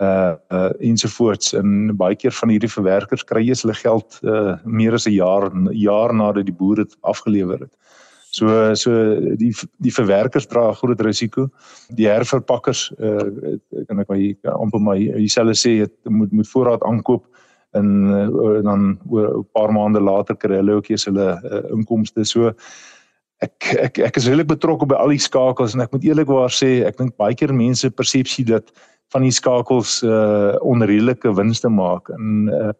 uh 0.00 0.34
uh 0.48 0.72
ensovoorts. 0.80 1.52
En 1.52 1.96
baie 1.96 2.16
keer 2.16 2.32
van 2.32 2.48
hierdie 2.48 2.72
verwerkers 2.72 3.24
kry 3.24 3.44
jy 3.44 3.54
hulle 3.62 3.74
geld 3.74 4.18
uh 4.22 4.56
meer 4.64 4.94
as 4.94 5.06
'n 5.06 5.12
jaar 5.12 5.50
jaar 5.70 6.14
nadat 6.14 6.46
die 6.46 6.56
boere 6.56 6.84
dit 6.84 6.96
afgelewer 7.02 7.60
het. 7.60 7.76
So 8.34 8.74
so 8.74 8.90
die 9.38 9.52
die 9.84 9.92
verwerkers 9.94 10.48
dra 10.50 10.70
'n 10.70 10.78
groot 10.80 11.00
risiko. 11.00 11.48
Die 11.94 12.08
herverpakkers 12.08 12.90
uh 12.98 13.58
kan 13.86 14.00
ek 14.00 14.08
maar 14.08 14.54
amper 14.58 14.80
my 14.80 14.98
dieselfde 14.98 15.54
sê 15.54 15.72
het 15.84 15.94
moet 16.08 16.32
moet 16.32 16.48
voorraad 16.48 16.82
aankoop 16.82 17.24
en 17.74 17.86
uh, 18.10 18.62
dan 18.62 18.98
oor 19.08 19.38
'n 19.38 19.46
paar 19.52 19.72
maande 19.72 20.00
later 20.00 20.36
kry 20.36 20.56
hulle 20.56 20.78
ook 20.78 20.88
eens 20.90 21.04
hulle 21.04 21.28
uh, 21.44 21.62
inkomste. 21.70 22.24
So 22.24 22.52
ek 23.42 23.74
ek 23.86 23.98
ek 23.98 24.16
is 24.16 24.26
regtig 24.26 24.46
betrokke 24.46 24.86
by 24.86 24.96
al 24.96 25.14
die 25.14 25.22
skakels 25.22 25.74
en 25.74 25.80
ek 25.80 25.92
moet 25.92 26.04
eerlikwaar 26.04 26.50
sê 26.50 26.86
ek 26.86 26.98
dink 26.98 27.16
baie 27.16 27.34
keer 27.34 27.52
mense 27.52 27.90
persepsie 27.90 28.44
dat 28.44 28.72
van 29.12 29.22
die 29.22 29.34
skakels 29.34 30.02
uh 30.02 30.56
onredelike 30.62 31.34
winste 31.36 31.68
maak 31.68 32.10
en 32.10 32.48
uh 32.50 32.72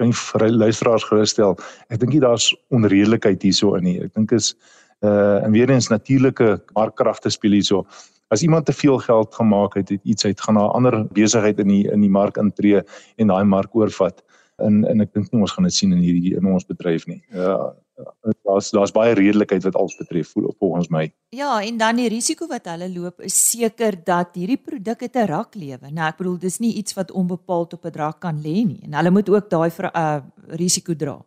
kan 0.00 0.12
vir 0.12 0.48
luisteraars 0.50 1.04
gerusstel. 1.04 1.56
Ek 1.88 2.00
dink 2.00 2.16
daar's 2.20 2.50
onredelikheid 2.74 3.42
hierso 3.42 3.74
in 3.78 3.84
nie. 3.84 3.98
Ek 4.02 4.14
dink 4.16 4.32
is 4.32 4.54
uh 5.02 5.44
en 5.44 5.50
weer 5.50 5.70
eens 5.70 5.88
natuurlike 5.88 6.62
markkragte 6.72 7.30
speel 7.30 7.58
hierso. 7.58 7.86
As 8.28 8.42
iemand 8.42 8.66
te 8.66 8.72
veel 8.72 8.98
geld 8.98 9.34
gemaak 9.34 9.74
het, 9.74 9.88
het 9.88 10.00
iets 10.02 10.24
uit 10.24 10.40
gaan 10.40 10.54
na 10.54 10.64
'n 10.66 10.74
ander 10.78 11.06
besigheid 11.12 11.58
in 11.58 11.68
die 11.68 11.90
in 11.90 12.00
die 12.00 12.10
mark 12.10 12.36
intree 12.36 12.82
en 13.16 13.26
daai 13.26 13.44
mark 13.44 13.74
oorvat. 13.74 14.22
En 14.56 14.84
en 14.84 15.00
ek 15.00 15.12
dink 15.12 15.32
nie 15.32 15.40
ons 15.40 15.52
gaan 15.52 15.64
dit 15.64 15.74
sien 15.74 15.92
in 15.92 15.98
hierdie 15.98 16.36
in 16.36 16.46
ons 16.46 16.66
bedryf 16.66 17.06
nie. 17.06 17.22
Ja, 17.32 17.74
daar's 18.46 18.70
daar's 18.70 18.92
baie 18.92 19.14
redelikheid 19.14 19.62
wat 19.62 19.76
alles 19.76 19.96
betref 19.96 20.32
volgens 20.58 20.88
my. 20.88 21.12
Ja, 21.28 21.62
en 21.62 21.76
dan 21.76 21.96
die 21.96 22.08
risiko 22.08 22.46
wat 22.46 22.66
hulle 22.70 22.88
loop 22.92 23.20
is 23.20 23.36
seker 23.50 23.96
dat 24.04 24.34
hierdie 24.34 24.60
produk 24.60 25.00
het 25.00 25.16
'n 25.16 25.26
rak 25.26 25.54
lewe. 25.54 25.90
Nou 25.90 26.08
ek 26.08 26.16
bedoel 26.16 26.38
dis 26.38 26.58
nie 26.58 26.74
iets 26.74 26.94
wat 26.94 27.10
onbepaald 27.10 27.72
op 27.72 27.84
'n 27.84 27.96
rak 27.96 28.20
kan 28.20 28.36
lê 28.36 28.64
nie 28.64 28.80
en 28.84 28.94
hulle 28.94 29.10
moet 29.10 29.28
ook 29.28 29.50
daai 29.50 29.70
uh, 29.94 30.20
risiko 30.48 30.94
dra. 30.94 31.20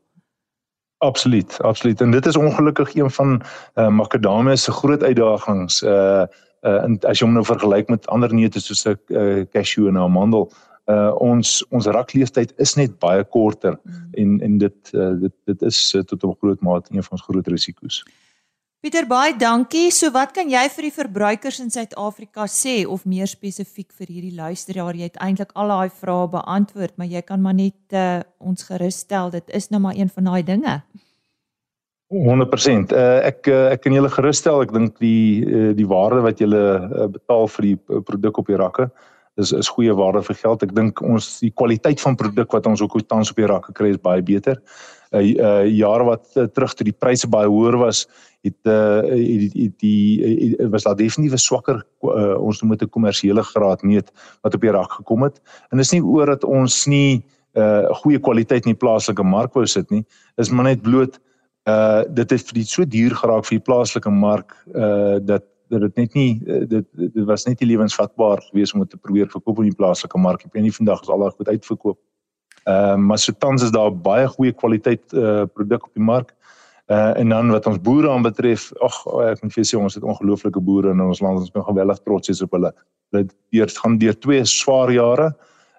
Absoluut, 1.06 1.62
absoluut. 1.62 2.02
En 2.02 2.12
dit 2.12 2.26
is 2.26 2.36
ongelukkig 2.36 2.96
een 2.96 3.12
van 3.12 3.42
uh, 3.76 3.88
makadamia 3.88 4.56
se 4.56 4.72
groot 4.72 5.04
uitdagings. 5.04 5.82
Uh 5.84 6.26
uh 6.66 6.84
en 6.84 6.98
as 7.06 7.20
jy 7.20 7.28
hom 7.28 7.36
nou 7.38 7.44
vergelyk 7.46 7.92
met 7.94 8.08
ander 8.10 8.32
neute 8.34 8.60
soos 8.60 8.88
'n 8.90 8.98
uh, 9.08 9.44
cashew 9.54 9.88
en 9.88 9.94
'n 9.94 10.02
amandel, 10.02 10.50
uh 10.90 11.14
ons 11.22 11.66
ons 11.70 11.86
rakleeftyd 11.86 12.54
is 12.58 12.74
net 12.76 12.98
baie 13.00 13.24
korter 13.24 13.78
mm. 13.84 14.08
en 14.12 14.42
en 14.42 14.58
dit 14.58 14.94
uh, 14.94 15.14
dit 15.22 15.34
dit 15.46 15.62
is 15.62 15.94
uh, 15.94 16.02
tot 16.02 16.24
'n 16.24 16.38
groot 16.42 16.62
mate 16.62 16.90
een 16.94 17.04
van 17.04 17.18
ons 17.18 17.28
groot 17.28 17.48
risiko's. 17.48 18.02
Pieter 18.86 19.08
baie 19.10 19.32
dankie. 19.34 19.88
So 19.90 20.12
wat 20.14 20.36
kan 20.36 20.46
jy 20.46 20.62
vir 20.70 20.86
die 20.86 20.92
verbruikers 20.94 21.58
in 21.64 21.72
Suid-Afrika 21.74 22.46
sê 22.46 22.84
of 22.86 23.08
meer 23.10 23.26
spesifiek 23.26 23.88
vir 23.98 24.12
hierdie 24.14 24.36
luisteraar? 24.38 24.94
Jy 24.94 25.08
het 25.10 25.18
eintlik 25.26 25.56
al 25.58 25.74
daai 25.74 25.90
vrae 25.90 26.28
beantwoord, 26.36 26.94
maar 27.02 27.10
jy 27.10 27.24
kan 27.26 27.42
maar 27.42 27.58
net 27.58 27.96
uh, 27.98 28.20
ons 28.38 28.68
gerus 28.68 29.00
stel 29.02 29.34
dit 29.34 29.50
is 29.58 29.72
nou 29.74 29.80
maar 29.82 29.98
een 29.98 30.12
van 30.14 30.30
daai 30.30 30.46
dinge. 30.46 30.76
100%. 32.14 32.94
Uh, 32.94 33.26
ek 33.26 33.50
uh, 33.50 33.72
ek 33.74 33.82
kan 33.88 33.98
julle 33.98 34.12
gerus 34.14 34.44
stel, 34.44 34.62
ek 34.62 34.78
dink 34.78 35.02
die 35.02 35.42
uh, 35.42 35.72
die 35.74 35.90
waarde 35.90 36.22
wat 36.28 36.46
julle 36.46 36.64
uh, 36.78 37.10
betaal 37.10 37.50
vir 37.56 37.72
die 37.72 37.76
uh, 37.90 38.06
produk 38.06 38.38
op 38.44 38.54
die 38.54 38.62
rakke 38.62 38.92
is 39.42 39.50
is 39.50 39.74
goeie 39.74 39.98
waarde 39.98 40.22
vir 40.30 40.38
geld. 40.44 40.70
Ek 40.70 40.78
dink 40.78 41.02
ons 41.02 41.40
die 41.42 41.50
kwaliteit 41.50 42.06
van 42.06 42.22
produk 42.22 42.54
wat 42.54 42.70
ons 42.70 42.86
ook 42.86 43.02
tans 43.10 43.34
op 43.34 43.42
die 43.42 43.50
rakke 43.50 43.74
kry 43.74 43.96
is 43.98 43.98
baie 43.98 44.22
beter. 44.22 44.62
'n 44.62 44.95
uh, 45.16 45.24
uh, 45.24 45.66
jaar 45.72 46.04
wat 46.06 46.28
uh, 46.36 46.46
terug 46.52 46.74
toe 46.76 46.86
die 46.86 46.96
pryse 46.96 47.28
baie 47.32 47.50
hoër 47.50 47.78
was, 47.82 48.06
het 48.46 48.70
uh, 48.70 49.02
die 49.10 49.50
die, 49.50 49.70
die 49.82 50.56
uh, 50.58 50.68
was 50.74 50.84
daar 50.86 50.96
definitief 50.96 51.34
'n 51.34 51.46
swakker 51.48 51.82
uh, 52.02 52.36
ons 52.42 52.62
noem 52.62 52.76
dit 52.76 52.84
'n 52.84 52.90
kommersiële 52.90 53.44
graad 53.44 53.84
neut 53.84 54.12
wat 54.42 54.54
op 54.54 54.62
die 54.62 54.72
rak 54.72 54.92
gekom 54.92 55.24
het. 55.24 55.42
En 55.72 55.78
dis 55.78 55.92
nie 55.92 56.04
oor 56.04 56.26
dat 56.26 56.44
ons 56.44 56.86
nie 56.86 57.24
'n 57.56 57.62
uh, 57.62 57.96
goeie 58.04 58.20
kwaliteit 58.20 58.66
in 58.66 58.74
die 58.76 58.84
plaaslike 58.84 59.24
mark 59.24 59.54
wou 59.54 59.66
sit 59.66 59.90
nie. 59.90 60.06
Dis 60.36 60.50
maar 60.50 60.66
net 60.66 60.82
bloot 60.82 61.20
uh 61.66 62.04
dit 62.14 62.30
het 62.30 62.42
vir 62.48 62.54
die 62.54 62.68
so 62.70 62.86
duur 62.86 63.16
geraak 63.16 63.46
vir 63.46 63.58
die 63.58 63.66
plaaslike 63.66 64.10
mark 64.10 64.54
uh 64.76 65.18
dat 65.22 65.44
dat 65.70 65.82
dit 65.82 65.96
net 65.96 66.14
nie 66.14 66.42
dit 66.68 66.86
dit 66.94 67.26
was 67.26 67.46
net 67.46 67.60
nie 67.60 67.70
lewensvatbaar 67.70 68.42
geweest 68.52 68.74
om 68.74 68.80
dit 68.80 68.90
te 68.90 68.98
probeer 68.98 69.28
verkoop 69.28 69.64
in 69.64 69.72
die 69.72 69.80
plaaslike 69.80 70.18
mark. 70.18 70.46
Ek 70.46 70.54
weet 70.54 70.64
nie 70.64 70.76
vandag 70.76 71.02
is 71.02 71.10
al 71.10 71.20
daai 71.20 71.32
goed 71.32 71.50
uitverkoop. 71.50 71.98
Ehm 72.66 73.00
uh, 73.00 73.08
maar 73.08 73.20
so 73.22 73.34
tans 73.38 73.64
is 73.64 73.72
daar 73.72 73.92
baie 73.94 74.28
goeie 74.28 74.54
kwaliteit 74.54 75.14
uh 75.14 75.44
produk 75.54 75.86
op 75.86 75.94
die 75.94 76.04
mark. 76.04 76.34
Uh 76.88 77.18
en 77.18 77.30
dan 77.30 77.50
wat 77.54 77.66
ons 77.66 77.82
boere 77.82 78.10
aanbetref, 78.10 78.72
ag 78.82 78.96
ek 79.32 79.44
moet 79.44 79.54
vir 79.54 79.68
sê 79.70 79.78
ons 79.78 79.94
het 79.94 80.04
ongelooflike 80.04 80.62
boere 80.62 80.94
in 80.94 81.02
ons 81.02 81.22
land. 81.22 81.40
Ons 81.40 81.54
kan 81.54 81.66
geweldig 81.66 82.02
trots 82.04 82.28
wees 82.28 82.42
op 82.42 82.58
hulle. 82.58 82.72
Hulle 83.14 83.28
het 83.62 83.78
gaan 83.78 83.98
deur 84.02 84.18
twee 84.20 84.46
swaar 84.46 84.92
jare. 84.92 85.36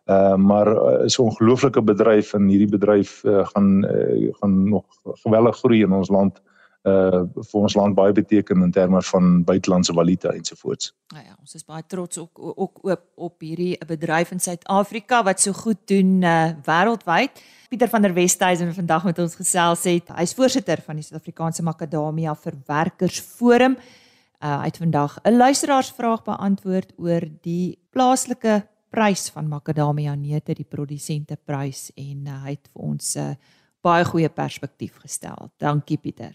Uh 0.06 0.36
maar 0.38 0.70
uh, 0.70 1.04
is 1.04 1.18
'n 1.18 1.26
ongelooflike 1.26 1.82
bedryf 1.82 2.34
en 2.34 2.46
hierdie 2.48 2.70
bedryf 2.78 3.24
uh, 3.24 3.46
gaan 3.46 3.84
uh, 3.84 4.30
gaan 4.40 4.68
nog 4.68 4.84
geweldig 5.24 5.56
groei 5.56 5.82
in 5.82 5.92
ons 5.92 6.08
land 6.08 6.38
uh 6.38 6.55
vir 6.86 7.60
ons 7.60 7.74
land 7.74 7.96
baie 7.96 8.12
beteken 8.14 8.62
in 8.62 8.70
terme 8.70 9.02
van 9.02 9.42
buitelandse 9.44 9.94
valuta 9.96 10.30
ensovoorts. 10.30 10.92
Nou 11.14 11.24
ja, 11.24 11.34
ons 11.40 11.54
is 11.54 11.64
baie 11.66 11.82
trots 11.86 12.18
ook 12.18 12.38
ook 12.38 12.78
op 12.84 13.02
op 13.14 13.40
hierdie 13.40 13.74
bedryf 13.86 14.30
in 14.30 14.40
Suid-Afrika 14.40 15.22
wat 15.26 15.40
so 15.40 15.52
goed 15.52 15.80
doen 15.90 16.22
uh 16.22 16.52
wêreldwyd. 16.66 17.42
Pieter 17.68 17.88
van 17.88 18.02
der 18.02 18.14
Westhuizen 18.14 18.74
vandag 18.74 19.04
met 19.04 19.18
ons 19.18 19.34
gesels 19.34 19.84
het. 19.84 20.08
Hy's 20.14 20.34
voorsitter 20.34 20.82
van 20.86 20.96
die 20.96 21.04
Suid-Afrikaanse 21.04 21.62
Makadamia 21.62 22.34
Verwerkersforum. 22.34 23.76
Uh 24.42 24.58
hy 24.60 24.70
het 24.70 24.78
vandag 24.78 25.18
'n 25.24 25.36
luisteraarsvraag 25.36 26.22
beantwoord 26.22 26.92
oor 26.96 27.22
die 27.42 27.78
plaaslike 27.90 28.62
prys 28.90 29.30
van 29.30 29.48
makadamia 29.48 30.14
neute, 30.14 30.54
die 30.54 30.64
produsenteprys 30.68 31.90
en 31.96 32.26
uh, 32.26 32.42
hy 32.44 32.50
het 32.56 32.68
vir 32.72 32.82
ons 32.82 33.16
'n 33.16 33.20
uh, 33.20 33.34
baie 33.86 34.04
goeie 34.04 34.28
perspektief 34.28 34.98
gestel. 35.04 35.50
Dankie 35.62 35.98
Pieter. 35.98 36.34